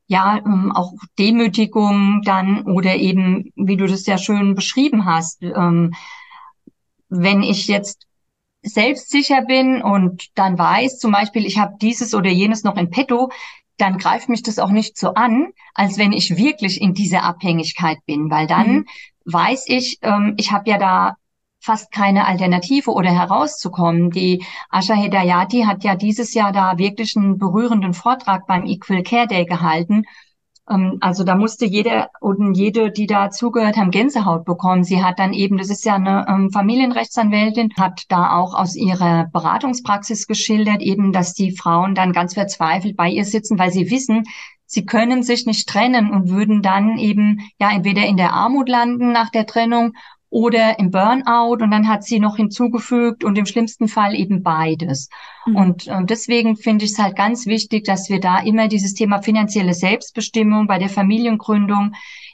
ja 0.07 0.37
ähm, 0.37 0.71
auch 0.71 0.93
Demütigung 1.17 2.21
dann 2.23 2.63
oder 2.63 2.95
eben, 2.95 3.51
wie 3.55 3.77
du 3.77 3.87
das 3.87 4.05
ja 4.05 4.17
schön 4.17 4.53
beschrieben 4.53 5.05
hast, 5.05 5.41
ähm, 5.41 5.93
wenn 7.09 7.41
ich 7.41 7.67
jetzt 7.67 8.05
selbstsicher 8.61 9.43
bin 9.43 9.81
und 9.81 10.29
dann 10.35 10.57
weiß, 10.57 10.99
zum 10.99 11.11
Beispiel, 11.11 11.45
ich 11.45 11.57
habe 11.57 11.75
dieses 11.81 12.13
oder 12.13 12.29
jenes 12.29 12.63
noch 12.63 12.77
in 12.77 12.89
petto, 12.89 13.29
dann 13.77 13.97
greift 13.97 14.29
mich 14.29 14.41
das 14.41 14.59
auch 14.59 14.71
nicht 14.71 14.97
so 14.97 15.13
an, 15.13 15.49
als 15.73 15.97
wenn 15.97 16.13
ich 16.13 16.37
wirklich 16.37 16.81
in 16.81 16.93
dieser 16.93 17.23
Abhängigkeit 17.23 17.97
bin, 18.05 18.29
weil 18.29 18.47
dann 18.47 18.71
mhm. 18.71 18.85
weiß 19.25 19.65
ich, 19.67 19.99
ähm, 20.01 20.35
ich 20.37 20.51
habe 20.51 20.69
ja 20.69 20.77
da 20.77 21.15
fast 21.65 21.91
keine 21.91 22.27
Alternative 22.27 22.91
oder 22.91 23.09
herauszukommen. 23.09 24.11
Die 24.11 24.45
Asha 24.69 24.93
Hedayati 24.93 25.63
hat 25.63 25.83
ja 25.83 25.95
dieses 25.95 26.33
Jahr 26.33 26.51
da 26.51 26.77
wirklich 26.77 27.15
einen 27.17 27.37
berührenden 27.37 27.93
Vortrag 27.93 28.45
beim 28.47 28.65
Equal 28.65 29.03
Care 29.03 29.27
Day 29.27 29.45
gehalten. 29.45 30.03
Ähm, 30.69 30.97
also 31.01 31.23
da 31.23 31.35
musste 31.35 31.65
jeder 31.65 32.09
und 32.21 32.53
jede, 32.55 32.91
die 32.91 33.07
da 33.07 33.29
zugehört 33.31 33.77
haben, 33.77 33.91
Gänsehaut 33.91 34.45
bekommen. 34.45 34.83
Sie 34.83 35.03
hat 35.03 35.19
dann 35.19 35.33
eben, 35.33 35.57
das 35.57 35.69
ist 35.69 35.85
ja 35.85 35.95
eine 35.95 36.25
ähm, 36.29 36.51
Familienrechtsanwältin, 36.51 37.73
hat 37.77 38.03
da 38.09 38.37
auch 38.37 38.53
aus 38.53 38.75
ihrer 38.75 39.25
Beratungspraxis 39.33 40.27
geschildert, 40.27 40.81
eben, 40.81 41.11
dass 41.11 41.33
die 41.33 41.51
Frauen 41.51 41.95
dann 41.95 42.13
ganz 42.13 42.33
verzweifelt 42.33 42.95
bei 42.95 43.09
ihr 43.09 43.25
sitzen, 43.25 43.59
weil 43.59 43.71
sie 43.71 43.89
wissen, 43.89 44.23
sie 44.65 44.85
können 44.85 45.23
sich 45.23 45.45
nicht 45.45 45.67
trennen 45.69 46.11
und 46.11 46.29
würden 46.29 46.61
dann 46.61 46.97
eben 46.97 47.39
ja 47.59 47.71
entweder 47.71 48.05
in 48.05 48.17
der 48.17 48.33
Armut 48.33 48.69
landen 48.69 49.11
nach 49.11 49.29
der 49.29 49.45
Trennung 49.45 49.93
oder 50.35 50.79
im 50.79 50.91
Burnout. 50.91 51.63
Und 51.63 51.71
dann 51.71 51.87
hat 51.87 52.03
sie 52.03 52.19
noch 52.19 52.35
hinzugefügt 52.35 53.23
und 53.23 53.37
im 53.37 53.45
schlimmsten 53.45 53.87
Fall 53.87 54.13
eben 54.15 54.43
beides. 54.43 55.07
Mhm. 55.45 55.55
Und 55.55 55.87
äh, 55.87 56.03
deswegen 56.03 56.57
finde 56.57 56.83
ich 56.83 56.91
es 56.91 56.99
halt 56.99 57.15
ganz 57.15 57.45
wichtig, 57.45 57.85
dass 57.85 58.09
wir 58.09 58.19
da 58.19 58.39
immer 58.39 58.67
dieses 58.67 58.93
Thema 58.93 59.21
finanzielle 59.21 59.73
Selbstbestimmung 59.73 60.67
bei 60.67 60.77
der 60.77 60.89
Familiengründung 60.89 61.93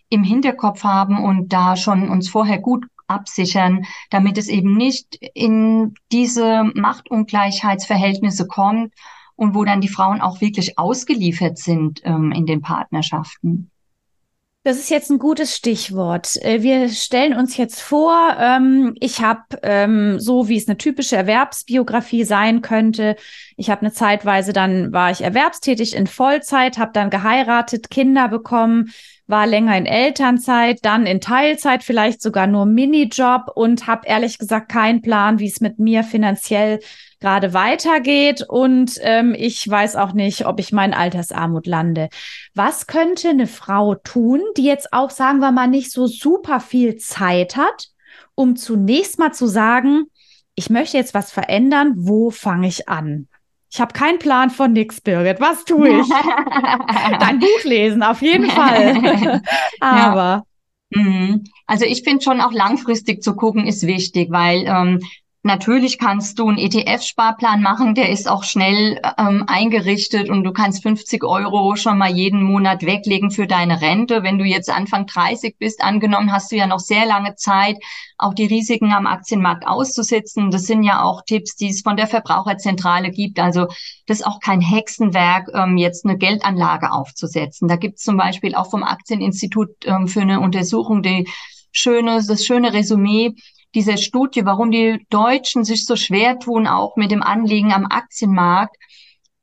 im 0.10 0.24
Hinterkopf 0.24 0.84
haben 0.84 1.24
und 1.24 1.54
da 1.54 1.76
schon 1.76 2.10
uns 2.10 2.28
vorher 2.28 2.58
gut 2.58 2.86
absichern, 3.06 3.86
damit 4.10 4.40
es 4.40 4.48
eben 4.48 4.76
nicht 4.76 5.20
in 5.36 5.94
diese 6.12 6.64
Machtungleichheitsverhältnisse 6.74 8.48
kommt 8.48 8.96
und 9.36 9.54
wo 9.54 9.64
dann 9.64 9.80
die 9.80 9.90
Frauen 9.90 10.22
auch 10.22 10.42
wirklich 10.42 10.80
ausgeliefert 10.80 11.60
sind 11.60 12.02
ähm, 12.04 12.32
in 12.32 12.48
den 12.48 12.62
Partnerschaften. 12.62 13.70
Das 14.63 14.78
ist 14.78 14.91
jetzt 14.91 15.10
ein 15.10 15.17
gutes 15.17 15.56
Stichwort. 15.56 16.36
Äh, 16.43 16.62
wir 16.62 16.88
stellen 16.89 17.36
uns 17.36 17.58
jetzt 17.58 17.82
vor, 17.82 18.36
ähm, 18.39 18.93
ich 19.00 19.19
habe, 19.21 19.41
ähm, 19.63 20.19
so 20.19 20.50
wie 20.50 20.58
es 20.58 20.67
eine 20.67 20.78
typische 20.78 21.15
Erwerbsbiografie 21.15 22.24
sein 22.26 22.62
könnte, 22.62 23.15
ich 23.58 23.71
habe 23.71 23.82
eine 23.82 23.91
Zeitweise, 23.91 24.54
dann 24.54 24.93
war 24.93 25.10
ich 25.10 25.21
erwerbstätig 25.21 25.95
in 25.95 26.06
Vollzeit, 26.06 26.78
habe 26.78 26.91
dann 26.93 27.10
geheiratet, 27.10 27.89
Kinder 27.89 28.28
bekommen, 28.28 28.91
war 29.26 29.47
länger 29.47 29.76
in 29.76 29.88
Elternzeit, 29.88 30.80
dann 30.84 31.08
in 31.08 31.21
Teilzeit, 31.21 31.84
vielleicht 31.84 32.21
sogar 32.21 32.45
nur 32.45 32.67
Minijob 32.67 33.52
und 33.56 33.88
habe 33.88 34.06
ehrlich 34.06 34.38
gesagt 34.38 34.69
keinen 34.69 35.02
Plan, 35.02 35.39
wie 35.39 35.47
es 35.47 35.60
mit 35.60 35.80
mir 35.80 36.04
finanziell 36.04 36.82
gerade 37.22 37.54
weitergeht 37.54 38.44
und 38.48 38.96
ähm, 39.02 39.36
ich 39.38 39.68
weiß 39.70 39.96
auch 39.96 40.14
nicht, 40.14 40.46
ob 40.46 40.60
ich 40.60 40.72
meinen 40.72 40.94
Altersarmut 40.94 41.68
lande. 41.68 42.10
Was 42.56 42.88
könnte 42.88 43.30
eine 43.30 43.48
Frau 43.48 43.96
tun, 43.96 44.42
die 44.58 44.66
jetzt 44.66 44.92
auch, 44.92 45.12
sagen 45.12 45.40
wir 45.40 45.52
mal, 45.52 45.68
nicht 45.68 45.92
so 45.92 46.08
super 46.08 46.60
viel 46.60 46.98
Zeit 46.98 47.56
hat, 47.56 47.90
um 48.36 48.56
zunächst 48.56 49.20
mal 49.20 49.34
zu 49.34 49.46
sagen, 49.46 50.06
ich 50.56 50.70
möchte 50.70 50.98
jetzt 50.98 51.14
was 51.14 51.32
verändern, 51.32 51.94
wo 51.96 52.32
fange 52.32 52.68
ich 52.68 52.90
an? 52.90 53.28
Ich 53.74 53.80
habe 53.80 53.94
keinen 53.94 54.20
Plan 54.20 54.50
von 54.50 54.74
nix, 54.74 55.00
Birgit. 55.00 55.40
Was 55.40 55.64
tue 55.64 56.02
ich? 56.02 56.10
Dein 57.20 57.40
Buch 57.40 57.64
lesen, 57.64 58.04
auf 58.04 58.22
jeden 58.22 58.50
Fall. 58.50 59.42
Aber. 59.80 60.44
Ja. 60.94 61.02
Mhm. 61.02 61.46
Also 61.68 61.86
ich 61.86 62.04
finde 62.04 62.22
schon 62.22 62.42
auch 62.42 62.52
langfristig 62.52 63.24
zu 63.24 63.34
gucken 63.34 63.66
ist 63.66 63.88
wichtig, 63.88 64.30
weil 64.30 64.66
ähm, 64.66 65.00
Natürlich 65.43 65.97
kannst 65.97 66.38
du 66.38 66.49
einen 66.49 66.60
ETF-Sparplan 66.60 67.63
machen, 67.63 67.95
der 67.95 68.10
ist 68.10 68.30
auch 68.30 68.43
schnell 68.43 69.01
ähm, 69.17 69.43
eingerichtet 69.47 70.30
und 70.30 70.43
du 70.43 70.51
kannst 70.51 70.84
50 70.84 71.23
Euro 71.23 71.75
schon 71.75 71.97
mal 71.97 72.12
jeden 72.12 72.43
Monat 72.43 72.86
weglegen 72.86 73.32
für 73.32 73.47
deine 73.47 73.82
Rente. 73.82 74.21
Wenn 74.21 74.38
du 74.38 74.45
jetzt 74.45 74.69
Anfang 74.69 75.08
30 75.08 75.56
bist, 75.58 75.84
angenommen 75.84 76.32
hast 76.32 76.51
du 76.51 76.58
ja 76.58 76.67
noch 76.67 76.77
sehr 76.77 77.08
lange 77.08 77.34
Zeit, 77.34 77.77
auch 78.19 78.36
die 78.36 78.45
Risiken 78.45 78.91
am 78.91 79.08
Aktienmarkt 79.08 79.65
auszusitzen. 79.65 80.51
Das 80.51 80.67
sind 80.67 80.84
ja 80.84 81.01
auch 81.01 81.23
Tipps, 81.25 81.56
die 81.56 81.69
es 81.69 81.82
von 81.82 81.97
der 81.97 82.06
Verbraucherzentrale 82.06 83.10
gibt. 83.10 83.39
Also 83.39 83.65
das 84.06 84.19
ist 84.19 84.27
auch 84.27 84.41
kein 84.41 84.62
Hexenwerk, 84.62 85.49
ähm, 85.56 85.75
jetzt 85.77 86.06
eine 86.06 86.19
Geldanlage 86.19 86.91
aufzusetzen. 86.91 87.67
Da 87.67 87.77
gibt 87.77 87.97
es 87.97 88.04
zum 88.04 88.15
Beispiel 88.15 88.54
auch 88.54 88.69
vom 88.69 88.84
Aktieninstitut 88.84 89.69
ähm, 89.86 90.08
für 90.08 90.21
eine 90.21 90.39
Untersuchung 90.39 91.01
die 91.01 91.27
schöne, 91.71 92.23
das 92.23 92.45
schöne 92.45 92.73
Resümee, 92.73 93.34
dieser 93.74 93.98
Studie, 93.98 94.46
warum 94.46 94.72
die 94.72 95.06
Deutschen 95.10 95.64
sich 95.64 95.86
so 95.86 95.96
schwer 95.96 96.40
tun, 96.40 96.68
auch 96.68 96.96
mit 96.96 97.12
dem 97.12 97.24
Anliegen 97.24 97.72
am 97.72 97.86
Aktienmarkt. 97.86 98.76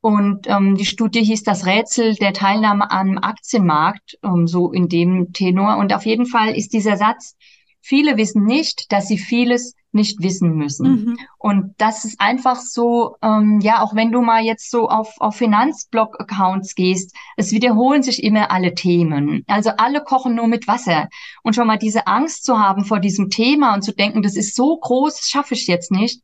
Und 0.01 0.47
ähm, 0.49 0.77
die 0.77 0.87
Studie 0.87 1.25
hieß 1.25 1.43
das 1.43 1.67
Rätsel 1.67 2.15
der 2.15 2.33
Teilnahme 2.33 2.91
am 2.91 3.19
Aktienmarkt, 3.19 4.19
ähm, 4.23 4.47
so 4.47 4.71
in 4.71 4.89
dem 4.89 5.33
Tenor. 5.33 5.79
Und 5.79 5.93
auf 5.93 6.07
jeden 6.07 6.27
Fall 6.27 6.57
ist 6.57 6.73
dieser 6.73 6.97
Satz, 6.97 7.37
viele 7.81 8.17
wissen 8.17 8.45
nicht, 8.45 8.93
dass 8.93 9.09
sie 9.09 9.19
vieles 9.19 9.75
nicht 9.93 10.23
wissen 10.23 10.55
müssen. 10.57 10.87
Mhm. 10.87 11.19
Und 11.39 11.75
das 11.79 12.05
ist 12.05 12.21
einfach 12.21 12.57
so, 12.57 13.17
ähm, 13.23 13.61
ja, 13.61 13.83
auch 13.83 13.95
wenn 13.95 14.13
du 14.13 14.21
mal 14.21 14.43
jetzt 14.43 14.71
so 14.71 14.89
auf, 14.89 15.15
auf 15.19 15.37
Finanzblog-Accounts 15.37 16.75
gehst, 16.75 17.17
es 17.37 17.53
wiederholen 17.53 18.03
sich 18.03 18.23
immer 18.23 18.51
alle 18.51 18.75
Themen. 18.75 19.45
Also 19.47 19.71
alle 19.79 20.03
kochen 20.03 20.35
nur 20.35 20.47
mit 20.47 20.69
Wasser. 20.69 21.09
Und 21.43 21.55
schon 21.55 21.67
mal 21.67 21.79
diese 21.79 22.07
Angst 22.07 22.45
zu 22.45 22.59
haben 22.59 22.85
vor 22.85 23.01
diesem 23.01 23.31
Thema 23.31 23.75
und 23.75 23.83
zu 23.83 23.95
denken, 23.95 24.23
das 24.23 24.37
ist 24.37 24.55
so 24.55 24.77
groß, 24.77 25.17
das 25.17 25.29
schaffe 25.29 25.55
ich 25.55 25.67
jetzt 25.67 25.91
nicht, 25.91 26.23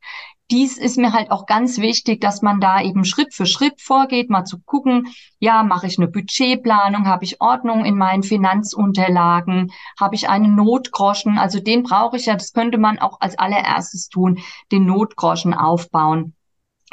dies 0.51 0.77
ist 0.77 0.97
mir 0.97 1.13
halt 1.13 1.31
auch 1.31 1.47
ganz 1.47 1.79
wichtig, 1.79 2.21
dass 2.21 2.41
man 2.41 2.59
da 2.59 2.81
eben 2.81 3.03
Schritt 3.03 3.33
für 3.33 3.45
Schritt 3.45 3.81
vorgeht, 3.81 4.29
mal 4.29 4.45
zu 4.45 4.59
gucken, 4.59 5.07
ja, 5.39 5.63
mache 5.63 5.87
ich 5.87 5.97
eine 5.97 6.07
Budgetplanung, 6.07 7.07
habe 7.07 7.23
ich 7.23 7.41
Ordnung 7.41 7.83
in 7.83 7.97
meinen 7.97 8.23
Finanzunterlagen, 8.23 9.71
habe 9.99 10.15
ich 10.15 10.29
einen 10.29 10.55
Notgroschen, 10.55 11.37
also 11.39 11.59
den 11.59 11.83
brauche 11.83 12.17
ich 12.17 12.27
ja, 12.27 12.35
das 12.35 12.53
könnte 12.53 12.77
man 12.77 12.99
auch 12.99 13.19
als 13.21 13.37
allererstes 13.39 14.09
tun, 14.09 14.39
den 14.71 14.85
Notgroschen 14.85 15.53
aufbauen 15.53 16.34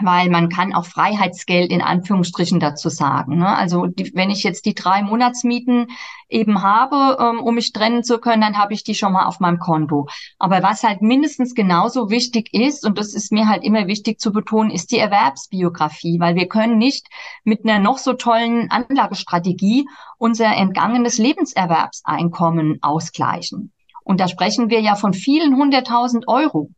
weil 0.05 0.31
man 0.31 0.49
kann 0.49 0.75
auch 0.75 0.85
Freiheitsgeld 0.85 1.71
in 1.71 1.83
Anführungsstrichen 1.83 2.61
dazu 2.61 2.89
sagen. 2.89 3.39
Ne? 3.39 3.57
Also 3.57 3.87
die, 3.87 4.13
wenn 4.15 4.31
ich 4.31 4.43
jetzt 4.43 4.67
die 4.67 4.75
drei 4.75 5.03
Monatsmieten 5.03 5.89
eben 6.29 6.63
habe, 6.63 7.19
ähm, 7.21 7.41
um 7.41 7.55
mich 7.55 7.73
trennen 7.73 8.03
zu 8.03 8.19
können, 8.19 8.43
dann 8.43 8.59
habe 8.59 8.75
ich 8.75 8.85
die 8.85 8.95
schon 8.95 9.13
mal 9.13 9.27
auf 9.27 9.41
meinem 9.41 9.59
Konto. 9.59 10.09
Aber 10.39 10.63
was 10.63 10.83
halt 10.83 11.03
mindestens 11.03 11.55
genauso 11.55 12.11
wichtig 12.11 12.53
ist, 12.53 12.87
und 12.87 12.99
das 12.99 13.15
ist 13.15 13.33
mir 13.33 13.49
halt 13.49 13.65
immer 13.65 13.87
wichtig 13.87 14.21
zu 14.21 14.33
betonen, 14.33 14.71
ist 14.71 14.93
die 14.93 14.99
Erwerbsbiografie, 14.99 16.19
weil 16.21 16.35
wir 16.35 16.49
können 16.49 16.79
nicht 16.79 17.07
mit 17.45 17.65
einer 17.65 17.79
noch 17.79 17.99
so 17.99 18.15
tollen 18.15 18.71
Anlagestrategie 18.71 19.87
unser 20.19 20.55
entgangenes 20.57 21.19
Lebenserwerbseinkommen 21.19 22.79
ausgleichen. 22.83 23.73
Und 24.05 24.21
da 24.21 24.29
sprechen 24.29 24.71
wir 24.71 24.81
ja 24.81 24.97
von 24.97 25.15
vielen 25.15 25.57
hunderttausend 25.57 26.27
Euro. 26.29 26.71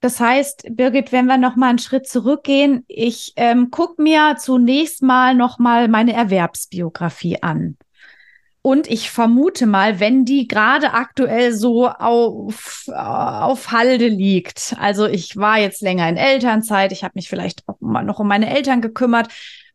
Das 0.00 0.20
heißt, 0.20 0.68
Birgit, 0.70 1.10
wenn 1.10 1.26
wir 1.26 1.38
noch 1.38 1.56
mal 1.56 1.70
einen 1.70 1.78
Schritt 1.80 2.06
zurückgehen, 2.06 2.84
ich 2.86 3.32
ähm, 3.36 3.70
gucke 3.70 4.00
mir 4.00 4.36
zunächst 4.38 5.02
mal 5.02 5.34
noch 5.34 5.58
mal 5.58 5.88
meine 5.88 6.12
Erwerbsbiografie 6.12 7.42
an. 7.42 7.76
Und 8.62 8.88
ich 8.88 9.10
vermute 9.10 9.66
mal, 9.66 9.98
wenn 9.98 10.24
die 10.24 10.46
gerade 10.46 10.92
aktuell 10.92 11.52
so 11.52 11.88
auf, 11.88 12.84
auf 12.88 13.72
Halde 13.72 14.08
liegt, 14.08 14.76
also 14.78 15.06
ich 15.06 15.36
war 15.36 15.58
jetzt 15.58 15.80
länger 15.80 16.08
in 16.08 16.16
Elternzeit, 16.16 16.92
ich 16.92 17.02
habe 17.02 17.12
mich 17.14 17.28
vielleicht 17.28 17.62
auch 17.66 17.80
noch 17.80 18.18
um 18.18 18.28
meine 18.28 18.54
Eltern 18.54 18.82
gekümmert, 18.82 19.28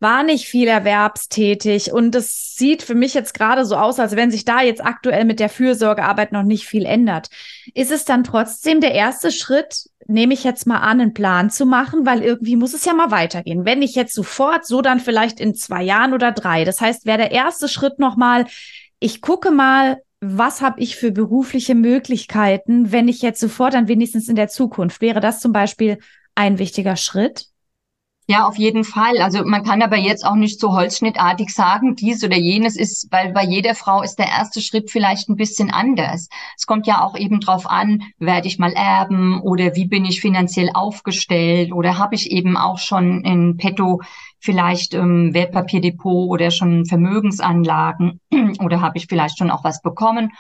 war 0.04 0.22
nicht 0.22 0.46
viel 0.46 0.68
erwerbstätig 0.68 1.92
und 1.92 2.14
es 2.14 2.56
sieht 2.56 2.84
für 2.84 2.94
mich 2.94 3.16
jetzt 3.16 3.34
gerade 3.34 3.66
so 3.66 3.76
aus, 3.76 4.00
als 4.00 4.16
wenn 4.16 4.30
sich 4.30 4.46
da 4.46 4.62
jetzt 4.62 4.86
aktuell 4.86 5.26
mit 5.26 5.40
der 5.40 5.50
Fürsorgearbeit 5.50 6.32
noch 6.32 6.44
nicht 6.44 6.68
viel 6.68 6.86
ändert. 6.86 7.30
Ist 7.74 7.92
es 7.92 8.06
dann 8.06 8.24
trotzdem 8.24 8.82
der 8.82 8.92
erste 8.92 9.32
Schritt, 9.32 9.90
nehme 10.06 10.36
ich 10.36 10.44
jetzt 10.44 10.68
mal 10.68 10.80
an, 10.80 11.02
einen 11.02 11.14
Plan 11.16 11.50
zu 11.50 11.66
machen, 11.66 12.06
weil 12.06 12.22
irgendwie 12.22 12.56
muss 12.56 12.76
es 12.76 12.86
ja 12.86 12.94
mal 12.94 13.10
weitergehen. 13.10 13.66
Wenn 13.66 13.82
ich 13.82 13.96
jetzt 13.96 14.14
sofort, 14.14 14.68
so 14.68 14.84
dann 14.84 15.00
vielleicht 15.00 15.40
in 15.40 15.56
zwei 15.56 15.82
Jahren 15.82 16.14
oder 16.14 16.32
drei. 16.32 16.66
Das 16.66 16.82
heißt, 16.82 17.06
wäre 17.06 17.18
der 17.18 17.32
erste 17.32 17.68
Schritt 17.68 17.98
nochmal, 17.98 18.46
ich 19.00 19.22
gucke 19.22 19.50
mal, 19.50 20.02
was 20.20 20.62
habe 20.62 20.80
ich 20.80 20.96
für 20.96 21.12
berufliche 21.12 21.76
Möglichkeiten, 21.76 22.92
wenn 22.92 23.08
ich 23.08 23.22
jetzt 23.22 23.40
sofort 23.40 23.74
dann 23.74 23.88
wenigstens 23.88 24.30
in 24.30 24.36
der 24.36 24.48
Zukunft, 24.48 25.02
wäre 25.02 25.20
das 25.20 25.40
zum 25.40 25.52
Beispiel 25.52 25.98
ein 26.36 26.60
wichtiger 26.60 26.96
Schritt? 26.96 27.48
Ja, 28.26 28.48
auf 28.48 28.58
jeden 28.58 28.86
Fall. 28.86 29.18
Also 29.22 29.44
man 29.44 29.66
kann 29.66 29.82
aber 29.82 29.98
jetzt 29.98 30.26
auch 30.26 30.36
nicht 30.36 30.58
so 30.58 30.72
holzschnittartig 30.72 31.54
sagen, 31.54 31.96
dies 31.96 32.24
oder 32.24 32.38
jenes 32.38 32.78
ist, 32.78 33.12
weil 33.12 33.34
bei 33.34 33.44
jeder 33.44 33.76
Frau 33.76 34.02
ist 34.02 34.16
der 34.16 34.28
erste 34.28 34.62
Schritt 34.62 34.90
vielleicht 34.90 35.28
ein 35.28 35.36
bisschen 35.36 35.72
anders. 35.72 36.30
Es 36.56 36.66
kommt 36.66 36.88
ja 36.88 37.04
auch 37.04 37.18
eben 37.18 37.42
drauf 37.42 37.70
an, 37.70 38.02
werde 38.20 38.48
ich 38.48 38.60
mal 38.60 38.72
erben 38.72 39.42
oder 39.42 39.76
wie 39.76 39.88
bin 39.88 40.06
ich 40.06 40.22
finanziell 40.22 40.70
aufgestellt 40.74 41.74
oder 41.74 41.98
habe 41.98 42.16
ich 42.16 42.32
eben 42.32 42.56
auch 42.56 42.78
schon 42.78 43.26
in 43.26 43.58
petto 43.58 44.00
vielleicht 44.40 44.94
ähm, 44.94 45.34
Wertpapierdepot 45.34 46.30
oder 46.30 46.50
schon 46.50 46.86
Vermögensanlagen 46.86 48.22
oder 48.60 48.80
habe 48.80 48.98
ich 48.98 49.08
vielleicht 49.08 49.38
schon 49.38 49.52
auch 49.52 49.66
was 49.66 49.82
bekommen 49.82 50.32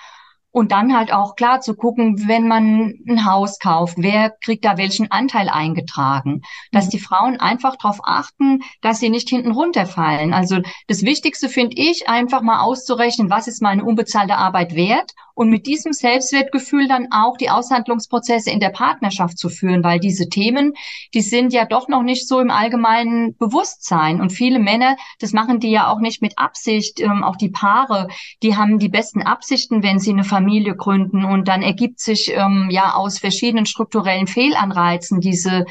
Und 0.53 0.71
dann 0.71 0.95
halt 0.95 1.11
auch 1.11 1.35
klar 1.35 1.61
zu 1.61 1.75
gucken, 1.75 2.27
wenn 2.27 2.47
man 2.47 2.93
ein 3.07 3.25
Haus 3.25 3.57
kauft, 3.57 3.95
wer 3.97 4.29
kriegt 4.29 4.63
da 4.63 4.77
welchen 4.77 5.09
Anteil 5.11 5.49
eingetragen. 5.49 6.43
Dass 6.71 6.85
mhm. 6.85 6.89
die 6.91 6.99
Frauen 6.99 7.39
einfach 7.39 7.75
darauf 7.75 7.99
achten, 8.03 8.61
dass 8.81 8.99
sie 8.99 9.09
nicht 9.09 9.29
hinten 9.29 9.51
runterfallen. 9.51 10.31
Also 10.31 10.59
das 10.87 11.01
Wichtigste 11.01 11.49
finde 11.49 11.75
ich, 11.77 12.07
einfach 12.07 12.43
mal 12.43 12.61
auszurechnen, 12.61 13.31
was 13.31 13.47
ist 13.47 13.63
meine 13.63 13.83
unbezahlte 13.83 14.37
Arbeit 14.37 14.75
wert 14.75 15.13
und 15.35 15.49
mit 15.49 15.65
diesem 15.65 15.93
Selbstwertgefühl 15.93 16.87
dann 16.87 17.07
auch 17.11 17.37
die 17.37 17.49
Aushandlungsprozesse 17.49 18.51
in 18.51 18.59
der 18.59 18.69
Partnerschaft 18.69 19.37
zu 19.37 19.49
führen, 19.49 19.83
weil 19.83 19.99
diese 19.99 20.29
Themen, 20.29 20.73
die 21.13 21.21
sind 21.21 21.53
ja 21.53 21.65
doch 21.65 21.87
noch 21.87 22.03
nicht 22.03 22.27
so 22.27 22.39
im 22.39 22.51
allgemeinen 22.51 23.35
Bewusstsein. 23.37 24.21
Und 24.21 24.31
viele 24.31 24.59
Männer, 24.59 24.95
das 25.19 25.33
machen 25.33 25.59
die 25.59 25.71
ja 25.71 25.87
auch 25.87 25.99
nicht 25.99 26.21
mit 26.21 26.37
Absicht, 26.37 26.99
ähm, 26.99 27.23
auch 27.23 27.35
die 27.35 27.49
Paare, 27.49 28.07
die 28.43 28.55
haben 28.55 28.77
die 28.77 28.89
besten 28.89 29.23
Absichten, 29.23 29.81
wenn 29.81 29.99
sie 29.99 30.11
eine 30.11 30.23
Familie 30.23 30.42
Familie 30.43 30.75
gründen 30.75 31.23
und 31.23 31.47
dann 31.47 31.61
ergibt 31.61 31.99
sich 31.99 32.31
ähm, 32.35 32.67
ja 32.69 32.93
aus 32.95 33.19
verschiedenen 33.19 33.65
strukturellen 33.65 34.27
Fehlanreizen 34.27 35.21
diese 35.21 35.65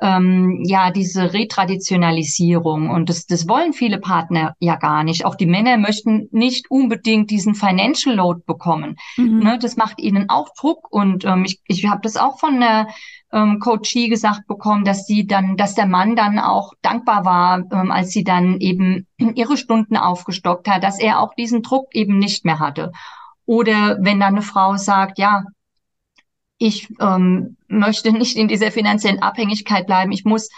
ähm, 0.00 0.62
ja 0.64 0.90
diese 0.90 1.32
Retraditionalisierung 1.32 2.90
und 2.90 3.08
das, 3.08 3.26
das 3.26 3.48
wollen 3.48 3.72
viele 3.72 3.98
Partner 3.98 4.54
ja 4.58 4.76
gar 4.76 5.04
nicht. 5.04 5.24
Auch 5.24 5.36
die 5.36 5.46
Männer 5.46 5.76
möchten 5.78 6.28
nicht 6.32 6.70
unbedingt 6.70 7.30
diesen 7.30 7.54
Financial 7.54 8.14
Load 8.14 8.42
bekommen. 8.46 8.96
Mhm. 9.16 9.38
Ne, 9.38 9.58
das 9.58 9.76
macht 9.76 10.00
ihnen 10.00 10.28
auch 10.28 10.48
Druck 10.58 10.92
und 10.92 11.24
ähm, 11.24 11.44
ich, 11.44 11.60
ich 11.66 11.86
habe 11.86 12.00
das 12.02 12.16
auch 12.16 12.38
von 12.38 12.60
der 12.60 12.88
ähm, 13.32 13.60
Coachie 13.60 14.08
gesagt 14.08 14.46
bekommen, 14.46 14.84
dass 14.84 15.06
sie 15.06 15.26
dann, 15.26 15.56
dass 15.56 15.74
der 15.74 15.86
Mann 15.86 16.16
dann 16.16 16.38
auch 16.38 16.72
dankbar 16.82 17.24
war, 17.24 17.62
ähm, 17.72 17.90
als 17.90 18.10
sie 18.10 18.24
dann 18.24 18.60
eben 18.60 19.06
ihre 19.18 19.56
Stunden 19.56 19.96
aufgestockt 19.96 20.68
hat, 20.68 20.82
dass 20.82 20.98
er 20.98 21.20
auch 21.20 21.34
diesen 21.34 21.62
Druck 21.62 21.94
eben 21.94 22.18
nicht 22.18 22.44
mehr 22.44 22.58
hatte. 22.58 22.92
Oder 23.46 23.98
wenn 24.00 24.20
dann 24.20 24.34
eine 24.34 24.42
Frau 24.42 24.76
sagt, 24.76 25.18
ja, 25.18 25.44
ich 26.58 26.88
ähm, 27.00 27.56
möchte 27.68 28.12
nicht 28.12 28.36
in 28.36 28.48
dieser 28.48 28.70
finanziellen 28.70 29.22
Abhängigkeit 29.22 29.86
bleiben, 29.86 30.12
ich 30.12 30.24
muss 30.24 30.48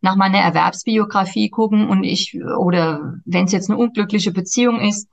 nach 0.00 0.16
meiner 0.16 0.38
Erwerbsbiografie 0.38 1.50
gucken 1.50 1.88
und 1.88 2.04
ich, 2.04 2.38
oder 2.40 3.14
wenn 3.24 3.46
es 3.46 3.52
jetzt 3.52 3.68
eine 3.68 3.78
unglückliche 3.78 4.32
Beziehung 4.32 4.80
ist, 4.80 5.08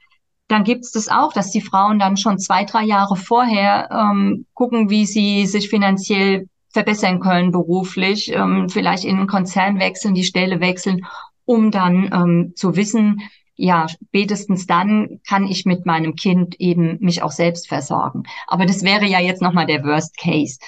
dann 0.48 0.64
gibt 0.64 0.86
es 0.86 0.92
das 0.92 1.10
auch, 1.10 1.34
dass 1.34 1.50
die 1.50 1.62
Frauen 1.62 1.98
dann 1.98 2.18
schon 2.18 2.38
zwei, 2.38 2.66
drei 2.66 2.84
Jahre 2.84 3.16
vorher 3.16 3.90
ähm, 3.92 4.46
gucken, 4.54 4.90
wie 4.92 5.08
sie 5.08 5.48
sich 5.48 5.70
finanziell 5.70 6.48
verbessern 6.70 7.20
können 7.20 7.52
beruflich, 7.52 8.32
ähm, 8.32 8.70
vielleicht 8.70 9.06
in 9.06 9.18
einen 9.18 9.28
Konzern 9.28 9.80
wechseln, 9.80 10.14
die 10.14 10.24
Stelle 10.24 10.60
wechseln, 10.60 11.06
um 11.46 11.72
dann 11.72 12.12
ähm, 12.14 12.54
zu 12.56 12.76
wissen, 12.76 13.22
ja, 13.56 13.88
spätestens 13.88 14.68
dann 14.68 15.22
kann 15.28 15.48
ich 15.48 15.66
mit 15.66 15.86
meinem 15.86 16.16
Kind 16.16 16.60
eben 16.60 16.98
mich 17.00 17.24
auch 17.24 17.32
selbst 17.32 17.68
versorgen. 17.68 18.24
Aber 18.48 18.66
das 18.66 18.84
wäre 18.84 19.06
ja 19.06 19.20
jetzt 19.20 19.42
nochmal 19.42 19.66
der 19.66 19.84
Worst 19.84 20.18
Case. 20.18 20.60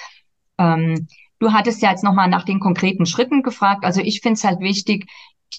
Ähm, 0.58 1.06
du 1.38 1.52
hattest 1.52 1.82
ja 1.82 1.90
jetzt 1.90 2.04
nochmal 2.04 2.28
nach 2.28 2.44
den 2.44 2.60
konkreten 2.60 3.06
Schritten 3.06 3.42
gefragt. 3.42 3.84
Also 3.84 4.00
ich 4.00 4.20
finde 4.20 4.34
es 4.34 4.44
halt 4.44 4.60
wichtig, 4.60 5.06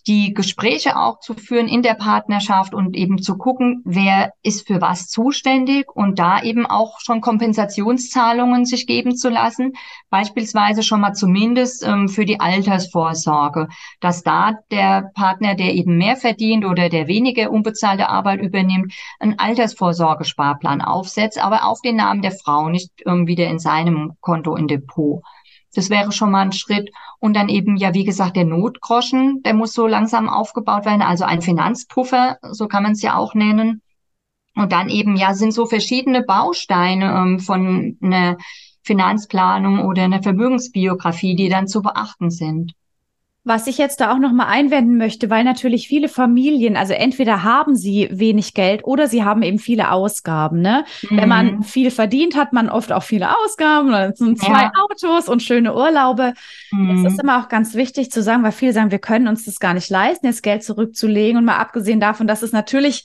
die 0.08 0.34
Gespräche 0.34 0.98
auch 0.98 1.20
zu 1.20 1.34
führen 1.34 1.68
in 1.68 1.82
der 1.82 1.94
Partnerschaft 1.94 2.74
und 2.74 2.96
eben 2.96 3.22
zu 3.22 3.38
gucken, 3.38 3.82
wer 3.86 4.32
ist 4.44 4.68
für 4.68 4.82
was 4.82 5.08
zuständig 5.08 5.88
und 5.94 6.20
da 6.20 6.42
eben 6.42 6.66
auch 6.66 7.00
schon 7.00 7.22
Kompensationszahlungen 7.22 8.66
sich 8.66 8.88
geben 8.88 9.16
zu 9.16 9.30
lassen, 9.30 9.74
beispielsweise 10.10 10.84
schon 10.84 11.02
mal 11.02 11.14
zumindest 11.14 11.86
ähm, 11.86 12.08
für 12.08 12.26
die 12.26 12.40
Altersvorsorge, 12.40 13.68
dass 14.00 14.24
da 14.24 14.60
der 14.72 15.12
Partner, 15.14 15.56
der 15.56 15.74
eben 15.74 15.98
mehr 15.98 16.16
verdient 16.16 16.66
oder 16.66 16.90
der 16.90 17.08
weniger 17.08 17.52
unbezahlte 17.52 18.10
Arbeit 18.10 18.42
übernimmt, 18.42 18.94
einen 19.20 19.38
Altersvorsorgesparplan 19.38 20.82
aufsetzt, 20.82 21.44
aber 21.44 21.66
auf 21.66 21.82
den 21.82 21.96
Namen 21.96 22.22
der 22.22 22.32
Frau, 22.32 22.70
nicht 22.70 22.92
ähm, 23.06 23.28
wieder 23.28 23.48
in 23.48 23.60
seinem 23.60 24.14
Konto 24.22 24.56
in 24.56 24.68
Depot. 24.68 25.22
Das 25.76 25.90
wäre 25.90 26.12
schon 26.12 26.32
mal 26.32 26.42
ein 26.42 26.52
Schritt. 26.52 26.90
Und 27.20 27.36
dann 27.36 27.50
eben, 27.50 27.78
ja, 27.78 27.94
wie 27.94 28.06
gesagt, 28.06 28.36
der 28.36 28.46
Notgroschen, 28.46 29.44
der 29.44 29.54
muss 29.54 29.74
so 29.74 29.88
langsam 29.88 30.30
aufgebaut 30.30 30.86
werden, 30.86 31.02
also 31.02 31.26
ein 31.26 31.42
Finanzpuffer, 31.42 32.38
so 32.52 32.68
kann 32.68 32.84
man 32.84 32.94
es 32.94 33.02
ja 33.02 33.18
auch 33.18 33.34
nennen. 33.34 33.82
Und 34.56 34.72
dann 34.72 34.90
eben, 34.90 35.16
ja, 35.16 35.34
sind 35.34 35.54
so 35.54 35.66
verschiedene 35.66 36.24
Bausteine 36.24 37.14
ähm, 37.14 37.40
von 37.40 37.98
einer 38.02 38.38
Finanzplanung 38.84 39.86
oder 39.86 40.04
einer 40.04 40.24
Vermögensbiografie, 40.24 41.36
die 41.36 41.50
dann 41.50 41.68
zu 41.68 41.82
beachten 41.82 42.32
sind. 42.32 42.74
Was 43.50 43.66
ich 43.66 43.80
jetzt 43.80 44.00
da 44.00 44.14
auch 44.14 44.20
noch 44.20 44.32
mal 44.32 44.46
einwenden 44.46 44.98
möchte, 44.98 45.32
weil 45.32 45.44
natürlich 45.44 45.88
viele 45.88 46.08
Familien, 46.08 46.78
also 46.78 46.94
entweder 46.94 47.42
haben 47.42 47.76
sie 47.76 48.08
wenig 48.12 48.54
Geld 48.54 48.84
oder 48.84 49.08
sie 49.08 49.24
haben 49.24 49.42
eben 49.42 49.58
viele 49.58 49.90
Ausgaben. 49.90 50.62
Ne? 50.62 50.86
Mhm. 51.10 51.18
Wenn 51.18 51.30
man 51.30 51.56
mhm. 51.56 51.64
viel 51.64 51.90
verdient, 51.90 52.36
hat 52.36 52.54
man 52.54 52.70
oft 52.70 52.92
auch 52.92 53.02
viele 53.02 53.36
Ausgaben, 53.44 53.90
dann 53.90 54.14
sind 54.14 54.38
zwei 54.38 54.62
ja. 54.66 54.72
Autos 54.80 55.28
und 55.28 55.42
schöne 55.42 55.74
Urlaube. 55.74 56.36
Mhm. 56.70 57.04
Es 57.04 57.14
ist 57.14 57.20
immer 57.24 57.42
auch 57.42 57.50
ganz 57.50 57.74
wichtig 57.74 58.12
zu 58.12 58.22
sagen, 58.22 58.44
weil 58.44 58.52
viele 58.52 58.72
sagen, 58.72 58.92
wir 58.92 59.00
können 59.00 59.28
uns 59.28 59.46
das 59.46 59.60
gar 59.60 59.74
nicht 59.74 59.90
leisten, 59.90 60.28
jetzt 60.28 60.44
Geld 60.44 60.64
zurückzulegen. 60.64 61.40
Und 61.40 61.46
mal 61.46 61.58
abgesehen 61.58 62.00
davon, 62.00 62.28
dass 62.28 62.44
es 62.44 62.52
natürlich 62.52 63.04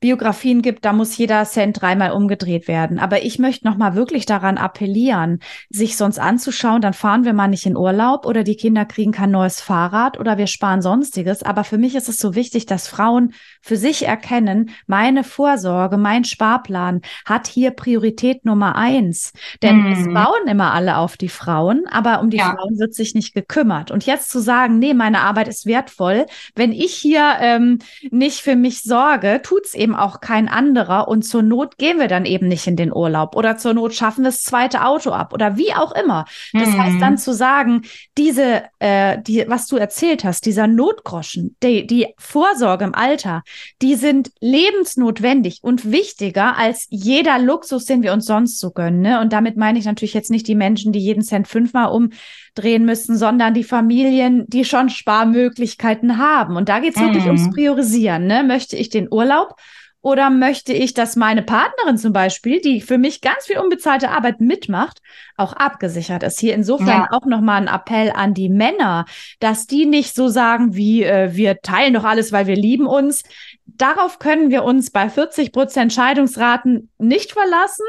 Biografien 0.00 0.62
gibt, 0.62 0.84
da 0.84 0.92
muss 0.92 1.16
jeder 1.16 1.44
Cent 1.44 1.80
dreimal 1.80 2.12
umgedreht 2.12 2.68
werden. 2.68 2.98
Aber 2.98 3.24
ich 3.24 3.38
möchte 3.38 3.66
noch 3.66 3.76
mal 3.76 3.94
wirklich 3.94 4.26
daran 4.26 4.56
appellieren, 4.56 5.40
sich 5.70 5.96
sonst 5.96 6.18
anzuschauen, 6.18 6.80
dann 6.80 6.92
fahren 6.92 7.24
wir 7.24 7.32
mal 7.32 7.48
nicht 7.48 7.66
in 7.66 7.76
Urlaub 7.76 8.24
oder 8.24 8.44
die 8.44 8.56
Kinder 8.56 8.84
kriegen 8.84 9.12
kein 9.12 9.30
neues 9.30 9.60
Fahrrad 9.60 10.18
oder 10.20 10.38
wir 10.38 10.46
sparen 10.46 10.82
sonstiges. 10.82 11.42
Aber 11.42 11.64
für 11.64 11.78
mich 11.78 11.96
ist 11.96 12.08
es 12.08 12.18
so 12.18 12.34
wichtig, 12.34 12.66
dass 12.66 12.86
Frauen 12.86 13.34
für 13.60 13.76
sich 13.76 14.06
erkennen, 14.06 14.70
meine 14.86 15.24
Vorsorge, 15.24 15.96
mein 15.96 16.24
Sparplan 16.24 17.02
hat 17.24 17.48
hier 17.48 17.72
Priorität 17.72 18.44
Nummer 18.44 18.76
eins. 18.76 19.32
Denn 19.62 19.84
hm. 19.84 19.92
es 19.92 20.14
bauen 20.14 20.46
immer 20.46 20.72
alle 20.72 20.98
auf 20.98 21.16
die 21.16 21.28
Frauen, 21.28 21.86
aber 21.90 22.20
um 22.20 22.30
die 22.30 22.36
ja. 22.38 22.54
Frauen 22.54 22.78
wird 22.78 22.94
sich 22.94 23.14
nicht 23.14 23.34
gekümmert. 23.34 23.90
Und 23.90 24.06
jetzt 24.06 24.30
zu 24.30 24.38
sagen, 24.38 24.78
nee, 24.78 24.94
meine 24.94 25.20
Arbeit 25.22 25.48
ist 25.48 25.66
wertvoll, 25.66 26.26
wenn 26.54 26.72
ich 26.72 26.94
hier 26.94 27.36
ähm, 27.40 27.80
nicht 28.10 28.40
für 28.40 28.54
mich 28.54 28.82
sorge, 28.82 29.40
tut's 29.42 29.74
eben 29.74 29.88
eben 29.88 29.96
auch 29.96 30.20
kein 30.20 30.48
anderer 30.48 31.08
und 31.08 31.22
zur 31.22 31.42
Not 31.42 31.78
gehen 31.78 31.98
wir 31.98 32.08
dann 32.08 32.26
eben 32.26 32.46
nicht 32.46 32.66
in 32.66 32.76
den 32.76 32.92
Urlaub 32.92 33.34
oder 33.36 33.56
zur 33.56 33.72
Not 33.72 33.94
schaffen 33.94 34.22
wir 34.22 34.28
das 34.28 34.42
zweite 34.42 34.84
Auto 34.84 35.10
ab 35.10 35.32
oder 35.32 35.56
wie 35.56 35.72
auch 35.72 35.92
immer. 35.92 36.26
Das 36.52 36.68
mhm. 36.68 36.82
heißt 36.82 37.00
dann 37.00 37.16
zu 37.16 37.32
sagen, 37.32 37.82
diese, 38.18 38.64
äh, 38.80 39.18
die, 39.22 39.46
was 39.48 39.66
du 39.66 39.76
erzählt 39.76 40.24
hast, 40.24 40.44
dieser 40.44 40.66
Notgroschen, 40.66 41.56
die, 41.62 41.86
die 41.86 42.08
Vorsorge 42.18 42.84
im 42.84 42.94
Alter, 42.94 43.42
die 43.82 43.94
sind 43.94 44.30
lebensnotwendig 44.40 45.60
und 45.62 45.90
wichtiger 45.90 46.56
als 46.56 46.86
jeder 46.90 47.38
Luxus, 47.38 47.84
den 47.84 48.02
wir 48.02 48.12
uns 48.12 48.26
sonst 48.26 48.58
so 48.60 48.70
gönnen. 48.70 49.00
Ne? 49.00 49.20
Und 49.20 49.32
damit 49.32 49.56
meine 49.56 49.78
ich 49.78 49.84
natürlich 49.84 50.14
jetzt 50.14 50.30
nicht 50.30 50.48
die 50.48 50.54
Menschen, 50.54 50.92
die 50.92 51.00
jeden 51.00 51.22
Cent 51.22 51.48
fünfmal 51.48 51.90
umdrehen 51.90 52.84
müssen, 52.84 53.16
sondern 53.16 53.54
die 53.54 53.64
Familien, 53.64 54.44
die 54.48 54.64
schon 54.64 54.90
Sparmöglichkeiten 54.90 56.18
haben. 56.18 56.56
Und 56.56 56.68
da 56.68 56.80
geht 56.80 56.96
es 56.96 57.00
mhm. 57.00 57.06
wirklich 57.06 57.26
ums 57.26 57.50
Priorisieren. 57.50 58.26
Ne? 58.26 58.42
Möchte 58.44 58.76
ich 58.76 58.88
den 58.88 59.08
Urlaub 59.10 59.54
oder 60.00 60.30
möchte 60.30 60.72
ich, 60.72 60.94
dass 60.94 61.16
meine 61.16 61.42
Partnerin 61.42 61.98
zum 61.98 62.12
Beispiel, 62.12 62.60
die 62.60 62.80
für 62.80 62.98
mich 62.98 63.20
ganz 63.20 63.46
viel 63.46 63.58
unbezahlte 63.58 64.10
Arbeit 64.10 64.40
mitmacht, 64.40 65.00
auch 65.36 65.52
abgesichert 65.52 66.22
ist? 66.22 66.38
Hier 66.38 66.54
insofern 66.54 66.86
ja. 66.86 67.08
auch 67.10 67.26
nochmal 67.26 67.62
ein 67.62 67.68
Appell 67.68 68.12
an 68.12 68.32
die 68.32 68.48
Männer, 68.48 69.06
dass 69.40 69.66
die 69.66 69.86
nicht 69.86 70.14
so 70.14 70.28
sagen, 70.28 70.76
wie 70.76 71.02
äh, 71.02 71.34
wir 71.34 71.60
teilen 71.62 71.94
doch 71.94 72.04
alles, 72.04 72.30
weil 72.30 72.46
wir 72.46 72.54
lieben 72.56 72.86
uns. 72.86 73.24
Darauf 73.66 74.20
können 74.20 74.50
wir 74.50 74.62
uns 74.62 74.90
bei 74.90 75.10
40 75.10 75.52
Prozent 75.52 75.92
Scheidungsraten 75.92 76.90
nicht 76.98 77.32
verlassen. 77.32 77.84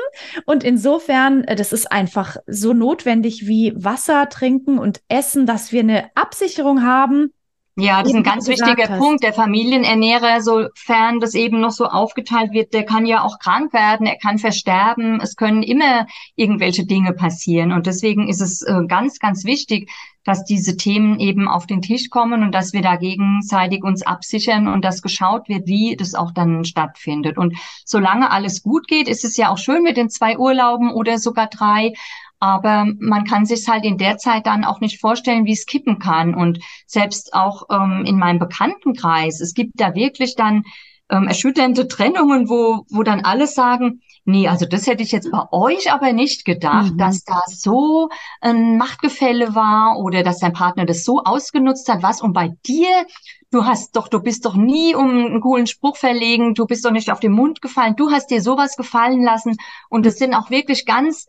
Und 0.45 0.63
insofern, 0.63 1.43
äh, 1.43 1.55
das 1.55 1.71
ist 1.71 1.91
einfach 1.91 2.37
so 2.47 2.73
notwendig 2.73 3.47
wie 3.47 3.71
Wasser 3.75 4.29
trinken 4.29 4.79
und 4.79 5.01
essen, 5.09 5.45
dass 5.45 5.71
wir 5.71 5.81
eine 5.81 6.09
Absicherung 6.15 6.83
haben 6.83 7.33
ja, 7.79 8.01
das 8.01 8.11
ist 8.11 8.17
ein 8.17 8.23
ganz 8.23 8.47
wichtiger 8.47 8.89
hast. 8.89 8.99
Punkt. 8.99 9.23
Der 9.23 9.33
Familienernährer, 9.33 10.41
sofern 10.41 11.19
das 11.19 11.33
eben 11.33 11.59
noch 11.59 11.71
so 11.71 11.85
aufgeteilt 11.85 12.51
wird, 12.51 12.73
der 12.73 12.85
kann 12.85 13.05
ja 13.05 13.23
auch 13.23 13.39
krank 13.39 13.73
werden, 13.73 14.05
er 14.05 14.17
kann 14.17 14.37
versterben. 14.37 15.19
Es 15.21 15.35
können 15.35 15.63
immer 15.63 16.05
irgendwelche 16.35 16.85
Dinge 16.85 17.13
passieren. 17.13 17.71
Und 17.71 17.87
deswegen 17.87 18.27
ist 18.27 18.41
es 18.41 18.61
äh, 18.61 18.85
ganz, 18.87 19.19
ganz 19.19 19.45
wichtig, 19.45 19.89
dass 20.23 20.43
diese 20.43 20.77
Themen 20.77 21.19
eben 21.19 21.47
auf 21.47 21.65
den 21.65 21.81
Tisch 21.81 22.09
kommen 22.09 22.43
und 22.43 22.53
dass 22.53 22.73
wir 22.73 22.81
da 22.81 22.97
gegenseitig 22.97 23.83
uns 23.83 24.03
absichern 24.03 24.67
und 24.67 24.85
dass 24.85 25.01
geschaut 25.01 25.49
wird, 25.49 25.65
wie 25.67 25.95
das 25.95 26.13
auch 26.13 26.31
dann 26.31 26.65
stattfindet. 26.65 27.37
Und 27.37 27.57
solange 27.85 28.29
alles 28.31 28.61
gut 28.61 28.87
geht, 28.87 29.07
ist 29.07 29.25
es 29.25 29.37
ja 29.37 29.49
auch 29.49 29.57
schön 29.57 29.81
mit 29.81 29.97
den 29.97 30.09
zwei 30.09 30.37
Urlauben 30.37 30.91
oder 30.91 31.17
sogar 31.17 31.47
drei. 31.47 31.93
Aber 32.39 32.85
man 32.99 33.25
kann 33.25 33.45
sich 33.45 33.67
halt 33.67 33.83
in 33.83 33.97
der 33.97 34.17
Zeit 34.17 34.45
dann 34.47 34.63
auch 34.63 34.79
nicht 34.79 34.99
vorstellen, 34.99 35.45
wie 35.45 35.53
es 35.53 35.65
kippen 35.65 35.99
kann. 35.99 36.33
Und 36.33 36.59
selbst 36.85 37.33
auch 37.33 37.63
ähm, 37.69 38.03
in 38.05 38.17
meinem 38.17 38.39
Bekanntenkreis, 38.39 39.41
es 39.41 39.53
gibt 39.53 39.73
da 39.75 39.93
wirklich 39.93 40.35
dann 40.35 40.63
ähm, 41.09 41.27
erschütternde 41.27 41.87
Trennungen, 41.87 42.49
wo, 42.49 42.85
wo 42.89 43.03
dann 43.03 43.21
alle 43.21 43.47
sagen, 43.47 44.01
nee, 44.25 44.47
also 44.47 44.65
das 44.65 44.87
hätte 44.87 45.03
ich 45.03 45.11
jetzt 45.11 45.31
bei 45.31 45.41
euch 45.51 45.91
aber 45.91 46.13
nicht 46.13 46.45
gedacht, 46.45 46.93
mhm. 46.93 46.97
dass 46.97 47.23
da 47.23 47.41
so 47.47 48.09
ein 48.41 48.77
Machtgefälle 48.77 49.55
war 49.55 49.97
oder 49.97 50.23
dass 50.23 50.39
dein 50.39 50.53
Partner 50.53 50.85
das 50.85 51.03
so 51.03 51.23
ausgenutzt 51.23 51.89
hat, 51.89 52.03
was 52.03 52.21
und 52.21 52.33
bei 52.33 52.51
dir, 52.65 53.05
du 53.51 53.65
hast 53.65 53.95
doch, 53.95 54.07
du 54.07 54.21
bist 54.21 54.45
doch 54.45 54.55
nie 54.55 54.93
um 54.95 55.09
einen 55.09 55.41
coolen 55.41 55.67
Spruch 55.67 55.97
verlegen, 55.97 56.53
du 56.53 56.65
bist 56.65 56.85
doch 56.85 56.91
nicht 56.91 57.11
auf 57.11 57.19
den 57.19 57.31
Mund 57.31 57.61
gefallen, 57.61 57.95
du 57.95 58.11
hast 58.11 58.29
dir 58.29 58.41
sowas 58.41 58.75
gefallen 58.75 59.23
lassen. 59.23 59.57
Und 59.89 60.05
das 60.05 60.17
sind 60.17 60.35
auch 60.35 60.51
wirklich 60.51 60.85
ganz 60.85 61.25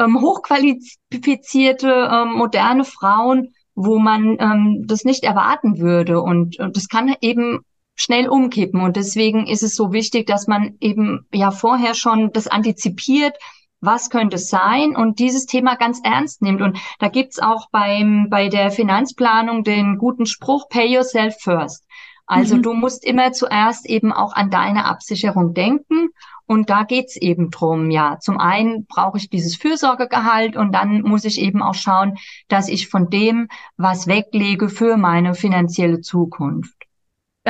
ähm, 0.00 0.20
hochqualifizierte, 0.20 2.08
ähm, 2.10 2.32
moderne 2.32 2.84
Frauen, 2.84 3.54
wo 3.74 3.98
man 3.98 4.36
ähm, 4.40 4.84
das 4.86 5.04
nicht 5.04 5.24
erwarten 5.24 5.78
würde. 5.78 6.20
Und, 6.20 6.58
und 6.58 6.76
das 6.76 6.88
kann 6.88 7.14
eben 7.20 7.60
schnell 7.94 8.28
umkippen. 8.28 8.80
Und 8.80 8.96
deswegen 8.96 9.46
ist 9.46 9.62
es 9.62 9.76
so 9.76 9.92
wichtig, 9.92 10.26
dass 10.26 10.46
man 10.46 10.76
eben 10.80 11.26
ja 11.32 11.50
vorher 11.50 11.94
schon 11.94 12.32
das 12.32 12.48
antizipiert, 12.48 13.36
was 13.80 14.10
könnte 14.10 14.36
es 14.36 14.48
sein 14.48 14.94
und 14.94 15.18
dieses 15.18 15.46
Thema 15.46 15.74
ganz 15.76 16.00
ernst 16.04 16.42
nimmt. 16.42 16.60
Und 16.60 16.78
da 16.98 17.08
gibt's 17.08 17.38
auch 17.38 17.68
beim, 17.70 18.28
bei 18.30 18.48
der 18.48 18.70
Finanzplanung 18.70 19.64
den 19.64 19.96
guten 19.96 20.26
Spruch, 20.26 20.68
pay 20.68 20.86
yourself 20.86 21.36
first. 21.40 21.84
Also 22.30 22.56
mhm. 22.56 22.62
du 22.62 22.74
musst 22.74 23.04
immer 23.04 23.32
zuerst 23.32 23.86
eben 23.86 24.12
auch 24.12 24.34
an 24.34 24.50
deine 24.50 24.84
Absicherung 24.84 25.52
denken. 25.52 26.10
Und 26.46 26.70
da 26.70 26.84
geht's 26.84 27.16
eben 27.16 27.50
drum, 27.50 27.90
ja. 27.90 28.18
Zum 28.20 28.38
einen 28.38 28.86
brauche 28.86 29.18
ich 29.18 29.30
dieses 29.30 29.56
Fürsorgegehalt 29.56 30.56
und 30.56 30.72
dann 30.72 31.02
muss 31.02 31.24
ich 31.24 31.40
eben 31.40 31.60
auch 31.60 31.74
schauen, 31.74 32.18
dass 32.46 32.68
ich 32.68 32.88
von 32.88 33.10
dem 33.10 33.48
was 33.76 34.06
weglege 34.06 34.68
für 34.68 34.96
meine 34.96 35.34
finanzielle 35.34 36.02
Zukunft. 36.02 36.79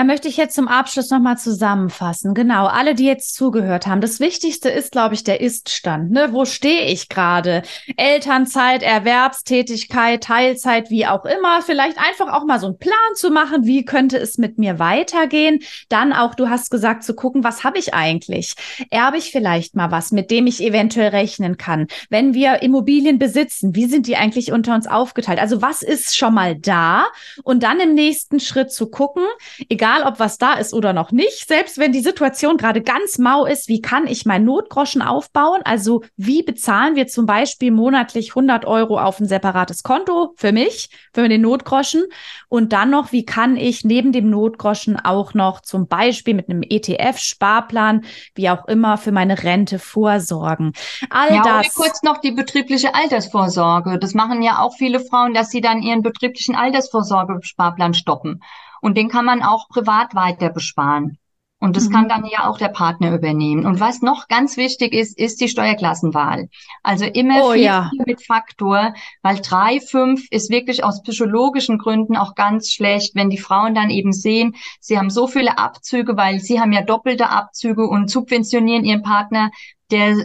Da 0.00 0.04
möchte 0.04 0.28
ich 0.28 0.38
jetzt 0.38 0.54
zum 0.54 0.66
Abschluss 0.66 1.10
nochmal 1.10 1.36
zusammenfassen. 1.36 2.32
Genau, 2.32 2.64
alle, 2.68 2.94
die 2.94 3.04
jetzt 3.04 3.34
zugehört 3.34 3.86
haben. 3.86 4.00
Das 4.00 4.18
Wichtigste 4.18 4.70
ist, 4.70 4.92
glaube 4.92 5.14
ich, 5.14 5.24
der 5.24 5.42
Iststand. 5.42 6.10
Ne? 6.10 6.28
Wo 6.32 6.46
stehe 6.46 6.86
ich 6.86 7.10
gerade? 7.10 7.60
Elternzeit, 7.98 8.82
Erwerbstätigkeit, 8.82 10.24
Teilzeit, 10.24 10.88
wie 10.88 11.06
auch 11.06 11.26
immer. 11.26 11.60
Vielleicht 11.60 11.98
einfach 11.98 12.32
auch 12.32 12.46
mal 12.46 12.58
so 12.58 12.68
einen 12.68 12.78
Plan 12.78 12.94
zu 13.14 13.28
machen. 13.28 13.66
Wie 13.66 13.84
könnte 13.84 14.16
es 14.16 14.38
mit 14.38 14.56
mir 14.56 14.78
weitergehen? 14.78 15.60
Dann 15.90 16.14
auch, 16.14 16.34
du 16.34 16.48
hast 16.48 16.70
gesagt, 16.70 17.04
zu 17.04 17.14
gucken, 17.14 17.44
was 17.44 17.62
habe 17.62 17.78
ich 17.78 17.92
eigentlich? 17.92 18.54
Erbe 18.88 19.18
ich 19.18 19.30
vielleicht 19.30 19.76
mal 19.76 19.90
was, 19.90 20.12
mit 20.12 20.30
dem 20.30 20.46
ich 20.46 20.62
eventuell 20.62 21.08
rechnen 21.10 21.58
kann? 21.58 21.88
Wenn 22.08 22.32
wir 22.32 22.62
Immobilien 22.62 23.18
besitzen, 23.18 23.74
wie 23.74 23.84
sind 23.84 24.06
die 24.06 24.16
eigentlich 24.16 24.50
unter 24.50 24.74
uns 24.74 24.86
aufgeteilt? 24.86 25.40
Also 25.40 25.60
was 25.60 25.82
ist 25.82 26.16
schon 26.16 26.32
mal 26.32 26.56
da? 26.56 27.04
Und 27.42 27.62
dann 27.62 27.80
im 27.80 27.92
nächsten 27.92 28.40
Schritt 28.40 28.72
zu 28.72 28.88
gucken, 28.88 29.24
egal 29.68 29.89
ob 30.06 30.18
was 30.18 30.38
da 30.38 30.54
ist 30.54 30.72
oder 30.72 30.92
noch 30.92 31.12
nicht, 31.12 31.48
selbst 31.48 31.78
wenn 31.78 31.92
die 31.92 32.00
Situation 32.00 32.56
gerade 32.56 32.82
ganz 32.82 33.18
mau 33.18 33.44
ist, 33.44 33.68
wie 33.68 33.80
kann 33.80 34.06
ich 34.06 34.26
mein 34.26 34.44
Notgroschen 34.44 35.02
aufbauen? 35.02 35.60
Also 35.64 36.02
wie 36.16 36.42
bezahlen 36.42 36.96
wir 36.96 37.06
zum 37.06 37.26
Beispiel 37.26 37.70
monatlich 37.70 38.30
100 38.30 38.64
Euro 38.64 38.98
auf 38.98 39.20
ein 39.20 39.26
separates 39.26 39.82
Konto 39.82 40.34
für 40.36 40.52
mich, 40.52 40.90
für 41.12 41.28
den 41.28 41.42
Notgroschen? 41.42 42.04
Und 42.48 42.72
dann 42.72 42.90
noch, 42.90 43.12
wie 43.12 43.24
kann 43.24 43.56
ich 43.56 43.84
neben 43.84 44.12
dem 44.12 44.30
Notgroschen 44.30 44.98
auch 44.98 45.34
noch 45.34 45.60
zum 45.60 45.88
Beispiel 45.88 46.34
mit 46.34 46.48
einem 46.48 46.62
ETF, 46.62 47.18
Sparplan, 47.18 48.04
wie 48.34 48.50
auch 48.50 48.66
immer, 48.66 48.96
für 48.96 49.12
meine 49.12 49.42
Rente 49.42 49.78
vorsorgen? 49.78 50.72
All 51.10 51.34
ja, 51.34 51.42
das. 51.42 51.74
kurz 51.74 52.02
noch 52.02 52.18
die 52.18 52.32
betriebliche 52.32 52.94
Altersvorsorge. 52.94 53.98
Das 53.98 54.14
machen 54.14 54.42
ja 54.42 54.60
auch 54.60 54.74
viele 54.76 55.00
Frauen, 55.00 55.34
dass 55.34 55.50
sie 55.50 55.60
dann 55.60 55.82
ihren 55.82 56.02
betrieblichen 56.02 56.54
Altersvorsorge-Sparplan 56.54 57.94
stoppen. 57.94 58.40
Und 58.80 58.96
den 58.96 59.08
kann 59.08 59.24
man 59.24 59.42
auch 59.42 59.68
privat 59.68 60.14
weiter 60.14 60.50
besparen. 60.50 61.18
Und 61.62 61.76
das 61.76 61.88
mhm. 61.88 61.92
kann 61.92 62.08
dann 62.08 62.24
ja 62.24 62.48
auch 62.48 62.56
der 62.56 62.68
Partner 62.68 63.14
übernehmen. 63.14 63.66
Und 63.66 63.80
was 63.80 64.00
noch 64.00 64.28
ganz 64.28 64.56
wichtig 64.56 64.94
ist, 64.94 65.18
ist 65.18 65.42
die 65.42 65.48
Steuerklassenwahl. 65.48 66.48
Also 66.82 67.04
immer 67.04 67.44
oh, 67.44 67.52
viel, 67.52 67.64
ja. 67.64 67.90
mit 68.06 68.24
Faktor, 68.24 68.94
weil 69.22 69.40
drei, 69.40 69.78
fünf 69.78 70.26
ist 70.30 70.50
wirklich 70.50 70.82
aus 70.82 71.02
psychologischen 71.02 71.76
Gründen 71.76 72.16
auch 72.16 72.34
ganz 72.34 72.70
schlecht, 72.70 73.14
wenn 73.14 73.28
die 73.28 73.38
Frauen 73.38 73.74
dann 73.74 73.90
eben 73.90 74.12
sehen, 74.12 74.56
sie 74.80 74.98
haben 74.98 75.10
so 75.10 75.26
viele 75.26 75.58
Abzüge, 75.58 76.16
weil 76.16 76.40
sie 76.40 76.60
haben 76.60 76.72
ja 76.72 76.80
doppelte 76.80 77.28
Abzüge 77.28 77.86
und 77.86 78.10
subventionieren 78.10 78.86
ihren 78.86 79.02
Partner, 79.02 79.50
der 79.90 80.16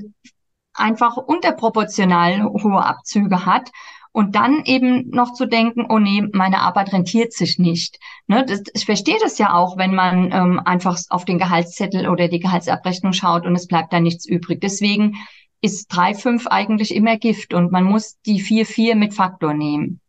einfach 0.73 1.17
unterproportional 1.17 2.43
hohe 2.45 2.83
Abzüge 2.83 3.45
hat. 3.45 3.71
Und 4.15 4.33
dann 4.33 4.63
eben 4.63 5.09
noch 5.09 5.33
zu 5.33 5.45
denken, 5.45 5.87
oh 5.89 5.99
nee, 5.99 6.23
meine 6.31 6.59
Arbeit 6.59 6.93
rentiert 6.93 7.33
sich 7.33 7.59
nicht. 7.59 7.99
Ne, 8.27 8.45
das, 8.47 8.61
ich 8.73 8.85
verstehe 8.85 9.17
das 9.21 9.37
ja 9.39 9.53
auch, 9.53 9.75
wenn 9.75 9.93
man 9.93 10.31
ähm, 10.31 10.61
einfach 10.63 10.97
auf 11.09 11.25
den 11.25 11.37
Gehaltszettel 11.37 12.07
oder 12.07 12.29
die 12.29 12.39
Gehaltsabrechnung 12.39 13.11
schaut 13.11 13.45
und 13.45 13.57
es 13.57 13.67
bleibt 13.67 13.91
da 13.91 13.99
nichts 13.99 14.25
übrig. 14.25 14.61
Deswegen 14.61 15.17
ist 15.59 15.91
3,5 15.91 16.47
eigentlich 16.47 16.95
immer 16.95 17.17
Gift 17.17 17.53
und 17.53 17.73
man 17.73 17.83
muss 17.83 18.15
die 18.25 18.41
4,4 18.41 18.95
mit 18.95 19.13
Faktor 19.13 19.53
nehmen. 19.53 19.99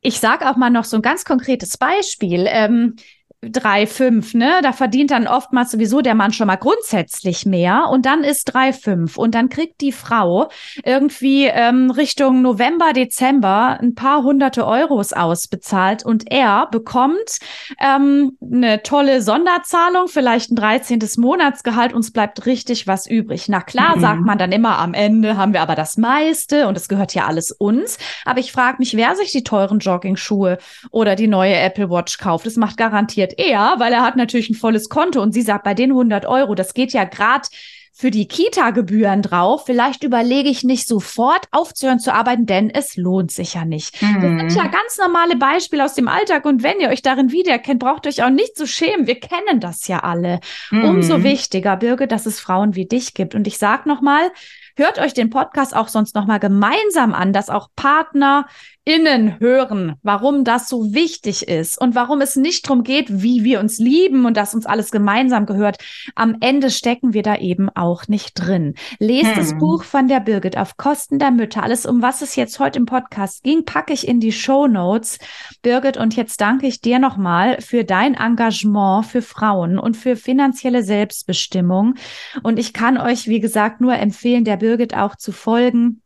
Ich 0.00 0.20
sage 0.20 0.48
auch 0.48 0.56
mal 0.56 0.70
noch 0.70 0.84
so 0.84 0.98
ein 0.98 1.02
ganz 1.02 1.24
konkretes 1.24 1.76
Beispiel. 1.76 2.46
Ähm, 2.48 2.94
drei 3.42 3.86
fünf, 3.86 4.34
ne? 4.34 4.60
Da 4.62 4.72
verdient 4.72 5.10
dann 5.10 5.26
oftmals 5.26 5.70
sowieso 5.70 6.02
der 6.02 6.14
Mann 6.14 6.32
schon 6.32 6.46
mal 6.46 6.56
grundsätzlich 6.56 7.46
mehr 7.46 7.86
und 7.90 8.04
dann 8.04 8.22
ist 8.22 8.44
drei 8.44 8.74
fünf 8.74 9.16
und 9.16 9.34
dann 9.34 9.48
kriegt 9.48 9.80
die 9.80 9.92
Frau 9.92 10.50
irgendwie 10.84 11.46
ähm, 11.46 11.90
Richtung 11.90 12.42
November, 12.42 12.92
Dezember 12.92 13.78
ein 13.80 13.94
paar 13.94 14.24
hunderte 14.24 14.66
Euros 14.66 15.14
ausbezahlt 15.14 16.04
und 16.04 16.30
er 16.30 16.68
bekommt 16.70 17.38
ähm, 17.80 18.36
eine 18.42 18.82
tolle 18.82 19.22
Sonderzahlung, 19.22 20.08
vielleicht 20.08 20.50
ein 20.50 20.56
13. 20.56 20.98
Monatsgehalt 21.16 21.94
und 21.94 22.00
es 22.00 22.12
bleibt 22.12 22.44
richtig 22.44 22.86
was 22.86 23.06
übrig. 23.06 23.48
Na 23.48 23.62
klar, 23.62 23.96
mhm. 23.96 24.00
sagt 24.00 24.20
man 24.20 24.36
dann 24.36 24.52
immer 24.52 24.78
am 24.78 24.92
Ende 24.92 25.38
haben 25.38 25.54
wir 25.54 25.62
aber 25.62 25.76
das 25.76 25.96
meiste 25.96 26.68
und 26.68 26.76
es 26.76 26.88
gehört 26.88 27.14
ja 27.14 27.26
alles 27.26 27.52
uns. 27.52 27.98
Aber 28.26 28.40
ich 28.40 28.52
frage 28.52 28.76
mich, 28.80 28.96
wer 28.98 29.16
sich 29.16 29.32
die 29.32 29.44
teuren 29.44 29.78
Jogging-Schuhe 29.78 30.58
oder 30.90 31.16
die 31.16 31.26
neue 31.26 31.56
Apple 31.56 31.88
Watch 31.88 32.18
kauft. 32.18 32.44
Das 32.44 32.56
macht 32.56 32.76
garantiert 32.76 33.29
reagiert 33.30 33.38
er, 33.38 33.74
weil 33.78 33.92
er 33.92 34.02
hat 34.02 34.16
natürlich 34.16 34.50
ein 34.50 34.54
volles 34.54 34.88
Konto 34.88 35.22
und 35.22 35.32
sie 35.32 35.42
sagt, 35.42 35.64
bei 35.64 35.74
den 35.74 35.90
100 35.90 36.26
Euro, 36.26 36.54
das 36.54 36.74
geht 36.74 36.92
ja 36.92 37.04
gerade 37.04 37.48
für 37.92 38.10
die 38.10 38.28
Kita-Gebühren 38.28 39.20
drauf. 39.20 39.66
Vielleicht 39.66 40.04
überlege 40.04 40.48
ich 40.48 40.62
nicht 40.64 40.86
sofort 40.86 41.46
aufzuhören 41.50 41.98
zu 41.98 42.14
arbeiten, 42.14 42.46
denn 42.46 42.70
es 42.70 42.96
lohnt 42.96 43.30
sich 43.30 43.54
ja 43.54 43.64
nicht. 43.64 44.00
Mhm. 44.00 44.38
Das 44.38 44.54
sind 44.54 44.62
ja 44.62 44.70
ganz 44.70 44.96
normale 44.96 45.36
Beispiele 45.36 45.84
aus 45.84 45.94
dem 45.94 46.08
Alltag 46.08 46.46
und 46.46 46.62
wenn 46.62 46.80
ihr 46.80 46.88
euch 46.88 47.02
darin 47.02 47.30
wiedererkennt, 47.30 47.80
braucht 47.80 48.06
euch 48.06 48.22
auch 48.22 48.30
nicht 48.30 48.56
zu 48.56 48.66
schämen. 48.66 49.06
Wir 49.06 49.18
kennen 49.20 49.60
das 49.60 49.86
ja 49.86 49.98
alle. 49.98 50.40
Mhm. 50.70 50.84
Umso 50.84 51.22
wichtiger, 51.24 51.76
Birgit, 51.76 52.12
dass 52.12 52.26
es 52.26 52.40
Frauen 52.40 52.74
wie 52.74 52.86
dich 52.86 53.12
gibt. 53.12 53.34
Und 53.34 53.46
ich 53.46 53.58
sag 53.58 53.84
noch 53.84 54.00
mal, 54.00 54.30
hört 54.76 54.98
euch 54.98 55.12
den 55.12 55.28
Podcast 55.28 55.76
auch 55.76 55.88
sonst 55.88 56.14
noch 56.14 56.26
mal 56.26 56.38
gemeinsam 56.38 57.12
an, 57.12 57.32
dass 57.34 57.50
auch 57.50 57.68
Partner 57.76 58.46
innen 58.84 59.38
hören, 59.40 59.96
warum 60.02 60.42
das 60.42 60.68
so 60.68 60.94
wichtig 60.94 61.48
ist 61.48 61.78
und 61.80 61.94
warum 61.94 62.20
es 62.22 62.36
nicht 62.36 62.66
darum 62.66 62.82
geht, 62.82 63.22
wie 63.22 63.44
wir 63.44 63.60
uns 63.60 63.78
lieben 63.78 64.24
und 64.24 64.36
dass 64.36 64.54
uns 64.54 64.64
alles 64.64 64.90
gemeinsam 64.90 65.44
gehört. 65.44 65.76
Am 66.14 66.36
Ende 66.40 66.70
stecken 66.70 67.12
wir 67.12 67.22
da 67.22 67.36
eben 67.36 67.68
auch 67.68 68.08
nicht 68.08 68.34
drin. 68.34 68.74
Lest 68.98 69.36
hm. 69.36 69.36
das 69.36 69.58
Buch 69.58 69.84
von 69.84 70.08
der 70.08 70.20
Birgit 70.20 70.56
auf 70.56 70.76
Kosten 70.76 71.18
der 71.18 71.30
Mütter. 71.30 71.62
Alles, 71.62 71.84
um 71.84 72.00
was 72.00 72.22
es 72.22 72.36
jetzt 72.36 72.58
heute 72.58 72.78
im 72.78 72.86
Podcast 72.86 73.42
ging, 73.42 73.64
packe 73.64 73.92
ich 73.92 74.08
in 74.08 74.18
die 74.18 74.32
Show 74.32 74.66
Notes. 74.66 75.18
Birgit, 75.62 75.98
und 75.98 76.16
jetzt 76.16 76.40
danke 76.40 76.66
ich 76.66 76.80
dir 76.80 76.98
nochmal 76.98 77.60
für 77.60 77.84
dein 77.84 78.14
Engagement 78.14 79.04
für 79.06 79.22
Frauen 79.22 79.78
und 79.78 79.96
für 79.96 80.16
finanzielle 80.16 80.82
Selbstbestimmung. 80.82 81.94
Und 82.42 82.58
ich 82.58 82.72
kann 82.72 82.96
euch, 82.96 83.28
wie 83.28 83.40
gesagt, 83.40 83.80
nur 83.82 83.94
empfehlen, 83.94 84.44
der 84.44 84.56
Birgit 84.56 84.96
auch 84.96 85.16
zu 85.16 85.32
folgen 85.32 86.02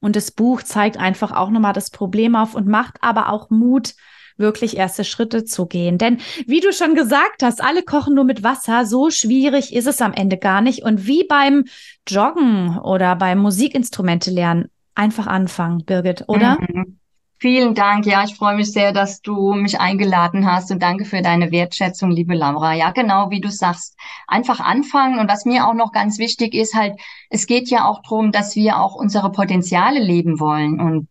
und 0.00 0.16
das 0.16 0.30
Buch 0.30 0.62
zeigt 0.62 0.96
einfach 0.96 1.32
auch 1.32 1.50
nochmal 1.50 1.72
das 1.72 1.90
Problem 1.90 2.36
auf 2.36 2.54
und 2.54 2.66
macht 2.66 2.96
aber 3.00 3.30
auch 3.30 3.50
Mut, 3.50 3.94
wirklich 4.36 4.76
erste 4.76 5.04
Schritte 5.04 5.44
zu 5.44 5.66
gehen. 5.66 5.98
Denn 5.98 6.18
wie 6.46 6.60
du 6.60 6.72
schon 6.72 6.94
gesagt 6.94 7.42
hast, 7.42 7.62
alle 7.62 7.82
kochen 7.82 8.14
nur 8.14 8.24
mit 8.24 8.42
Wasser. 8.44 8.86
So 8.86 9.10
schwierig 9.10 9.74
ist 9.74 9.86
es 9.86 10.00
am 10.00 10.12
Ende 10.12 10.38
gar 10.38 10.60
nicht. 10.60 10.84
Und 10.84 11.06
wie 11.06 11.24
beim 11.24 11.64
Joggen 12.06 12.78
oder 12.78 13.16
beim 13.16 13.40
Musikinstrumente 13.40 14.30
lernen, 14.30 14.70
einfach 14.94 15.26
anfangen, 15.26 15.84
Birgit, 15.84 16.24
oder? 16.28 16.58
Mhm. 16.60 16.97
Vielen 17.40 17.74
Dank. 17.74 18.04
Ja, 18.04 18.24
ich 18.24 18.34
freue 18.34 18.56
mich 18.56 18.72
sehr, 18.72 18.92
dass 18.92 19.22
du 19.22 19.52
mich 19.52 19.78
eingeladen 19.78 20.44
hast 20.50 20.72
und 20.72 20.82
danke 20.82 21.04
für 21.04 21.22
deine 21.22 21.52
Wertschätzung, 21.52 22.10
liebe 22.10 22.34
Laura. 22.34 22.74
Ja, 22.74 22.90
genau, 22.90 23.30
wie 23.30 23.40
du 23.40 23.48
sagst, 23.48 23.96
einfach 24.26 24.58
anfangen. 24.58 25.20
Und 25.20 25.28
was 25.28 25.44
mir 25.44 25.68
auch 25.68 25.74
noch 25.74 25.92
ganz 25.92 26.18
wichtig 26.18 26.52
ist, 26.52 26.74
halt, 26.74 26.98
es 27.30 27.46
geht 27.46 27.70
ja 27.70 27.86
auch 27.86 28.02
darum, 28.02 28.32
dass 28.32 28.56
wir 28.56 28.80
auch 28.80 28.96
unsere 28.96 29.30
Potenziale 29.30 30.00
leben 30.00 30.40
wollen. 30.40 30.80
Und 30.80 31.08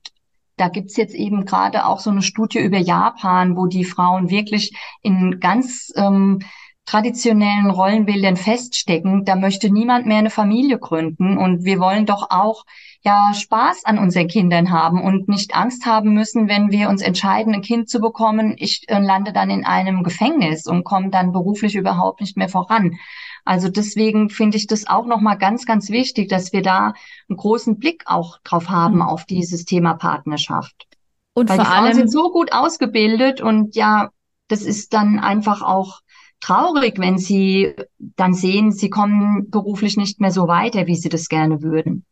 da 0.58 0.68
gibt's 0.68 0.98
jetzt 0.98 1.16
eben 1.16 1.46
gerade 1.46 1.86
auch 1.86 2.00
so 2.00 2.10
eine 2.10 2.22
Studie 2.22 2.60
über 2.60 2.78
Japan, 2.78 3.56
wo 3.56 3.68
die 3.68 3.86
Frauen 3.86 4.30
wirklich 4.30 4.74
in 5.02 5.40
ganz 5.40 5.94
ähm, 5.96 6.40
traditionellen 6.86 7.70
Rollenbildern 7.70 8.36
feststecken. 8.36 9.24
Da 9.24 9.38
möchte 9.38 9.70
niemand 9.70 10.08
mehr 10.08 10.18
eine 10.18 10.30
Familie 10.30 10.78
gründen. 10.78 11.38
Und 11.38 11.63
wir 11.63 11.80
wollen 11.80 12.06
doch 12.06 12.32
auch 12.32 12.66
ja 13.04 13.34
Spaß 13.34 13.86
an 13.86 14.00
unseren 14.00 14.28
Kindern 14.28 14.72
haben 14.72 15.02
und 15.02 15.28
nicht 15.30 15.56
Angst 15.56 15.86
haben 15.86 16.14
müssen, 16.14 16.48
wenn 16.48 16.72
wir 16.72 16.90
uns 16.90 17.02
entscheiden, 17.02 17.54
ein 17.54 17.62
Kind 17.62 17.90
zu 17.90 18.00
bekommen. 18.00 18.56
Ich 18.58 18.84
äh, 18.88 19.00
lande 19.00 19.34
dann 19.34 19.50
in 19.50 19.66
einem 19.66 20.04
Gefängnis 20.04 20.66
und 20.66 20.84
komme 20.84 21.10
dann 21.10 21.32
beruflich 21.32 21.76
überhaupt 21.76 22.22
nicht 22.22 22.38
mehr 22.38 22.50
voran. 22.50 22.98
Also 23.46 23.70
deswegen 23.70 24.30
finde 24.30 24.58
ich 24.58 24.68
das 24.68 24.88
auch 24.88 25.06
nochmal 25.06 25.38
ganz, 25.38 25.66
ganz 25.66 25.90
wichtig, 25.90 26.28
dass 26.28 26.52
wir 26.52 26.62
da 26.62 26.94
einen 27.30 27.38
großen 27.38 27.80
Blick 27.80 28.04
auch 28.06 28.40
drauf 28.44 28.70
haben 28.70 29.02
auf 29.02 29.26
dieses 29.26 29.64
Thema 29.64 29.94
Partnerschaft. 29.94 30.88
Und 31.34 31.50
Weil 31.50 31.58
vor 31.58 31.66
die 31.66 31.72
Frauen 31.72 31.84
allem 31.86 31.94
sind 31.94 32.12
so 32.12 32.32
gut 32.32 32.52
ausgebildet 32.52 33.40
und 33.42 33.76
ja, 33.76 34.10
das 34.50 34.64
ist 34.64 34.94
dann 34.94 35.20
einfach 35.20 35.62
auch 35.62 36.02
traurig, 36.39 37.00
wenn 37.00 37.18
sie 37.18 37.74
dann 38.00 38.34
sehen, 38.34 38.72
sie 38.72 38.89
kommen 38.89 39.50
beruflich 39.50 39.98
nicht 39.98 40.20
mehr 40.20 40.32
so 40.32 40.48
weiter, 40.48 40.88
wie 40.88 40.95
sie 40.95 41.10
das 41.10 41.30
gerne 41.30 41.62
würden. 41.62 42.06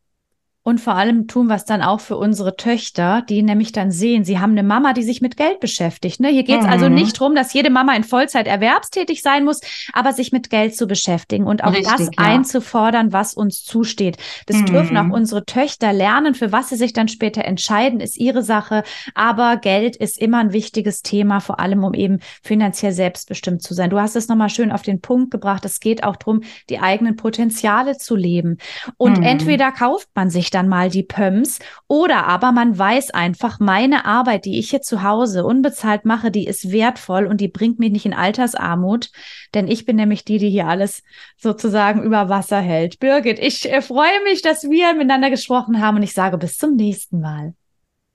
Und 0.68 0.82
vor 0.82 0.95
allem 0.95 1.28
tun 1.28 1.45
wir 1.45 1.53
es 1.53 1.66
dann 1.66 1.84
auch 1.84 1.99
für 1.99 2.18
unsere 2.18 2.55
Töchter, 2.55 3.22
die 3.30 3.43
nämlich 3.43 3.72
dann 3.72 3.91
sehen, 3.91 4.24
sie 4.24 4.39
haben 4.39 4.53
eine 4.53 4.63
Mama, 4.63 4.93
die 4.93 5.03
sich 5.03 5.22
mit 5.22 5.38
Geld 5.38 5.59
beschäftigt. 5.59 6.20
Ne? 6.20 6.30
Hier 6.30 6.41
geht 6.41 6.61
es 6.61 6.66
also 6.66 6.88
mhm. 6.88 6.93
also 6.93 7.03
nicht 7.03 7.22
darum, 7.22 7.36
dass 7.36 7.53
jede 7.53 7.70
Mama 7.70 7.95
in 7.95 8.03
Vollzeit 8.03 8.47
erwerbstätig 8.47 9.22
sein 9.22 9.45
muss, 9.45 9.61
aber 9.93 10.11
sich 10.11 10.32
mit 10.32 10.49
Geld 10.49 10.76
zu 10.76 10.88
beschäftigen 10.88 11.45
und 11.45 11.63
auch 11.63 11.72
Richtig, 11.72 11.91
das 11.95 11.99
ja. 12.07 12.11
einzufordern, 12.18 13.13
was 13.13 13.36
uns 13.36 13.63
zusteht. 13.63 14.18
Das 14.47 14.57
mhm. 14.57 14.66
dürfen 14.66 14.97
auch 14.97 15.16
unsere 15.16 15.45
Töchter 15.45 15.93
lernen. 15.93 16.34
Für 16.34 16.51
was 16.51 16.70
sie 16.70 16.78
sich 16.78 16.93
dann 16.93 17.09
später 17.09 17.45
entscheiden, 17.45 17.99
ist 17.99 18.18
ihre 18.18 18.41
Sache. 18.41 18.84
Aber 19.13 19.57
Geld 19.57 19.95
ist 19.95 20.18
immer 20.18 20.39
ein 20.39 20.51
wichtiges 20.51 21.03
Thema, 21.03 21.41
vor 21.41 21.59
allem 21.59 21.84
um 21.84 21.93
eben 21.93 22.22
finanziell 22.41 22.91
selbstbestimmt 22.91 23.61
zu 23.61 23.76
sein. 23.76 23.91
Du 23.91 23.99
hast 23.99 24.16
es 24.16 24.30
nochmal 24.30 24.49
schön 24.49 24.72
auf 24.72 24.82
den 24.82 24.99
Punkt 24.99 25.30
gebracht. 25.30 25.63
Es 25.63 25.80
geht 25.80 26.03
auch 26.03 26.16
darum, 26.16 26.41
die 26.72 26.80
eigenen 26.80 27.18
Potenziale 27.18 27.99
zu 27.99 28.16
leben. 28.16 28.57
Und 28.97 29.20
mhm. 29.20 29.24
entweder 29.26 29.72
kauft 29.72 30.09
man 30.16 30.32
sich 30.32 30.49
dann 30.56 30.68
mal 30.68 30.89
die 30.89 31.03
Pöms. 31.03 31.60
Oder 31.88 32.26
aber 32.26 32.51
man 32.51 32.78
weiß 32.78 33.12
einfach, 33.12 33.60
meine 33.60 34.06
Arbeit, 34.06 34.45
die 34.45 34.58
ich 34.58 34.72
hier 34.72 34.82
zu 34.82 35.03
Hause 35.03 35.45
unbezahlt 35.45 36.06
mache, 36.06 36.32
die 36.32 36.47
ist 36.47 36.72
wertvoll 36.72 37.28
und 37.28 37.41
die 37.41 37.47
bringt 37.47 37.78
mich 37.78 37.91
nicht 37.91 38.06
in 38.06 38.14
Altersarmut. 38.14 39.12
Denn 39.53 39.68
ich 39.68 39.86
bin 39.86 39.97
nämlich 39.97 40.26
die, 40.26 40.38
die 40.38 40.49
hier 40.49 40.68
alles 40.68 41.03
sozusagen 41.38 42.01
über 42.01 42.30
Wasser 42.30 42.60
hält. 42.60 42.99
Birgit, 42.99 43.39
ich 43.39 43.72
äh, 43.72 43.82
freue 43.82 44.24
mich, 44.24 44.41
dass 44.41 44.64
wir 44.64 44.93
miteinander 44.93 45.30
gesprochen 45.30 45.82
haben 45.82 45.97
und 45.97 46.03
ich 46.03 46.14
sage 46.14 46.38
bis 46.38 46.58
zum 46.58 46.76
nächsten 46.76 47.20
Mal. 47.20 47.53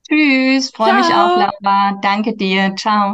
Tschüss, 0.09 0.71
freue 0.71 0.95
mich 0.95 1.05
auch, 1.05 1.37
Laura. 1.37 1.99
Danke 2.01 2.35
dir. 2.35 2.75
Ciao. 2.75 3.13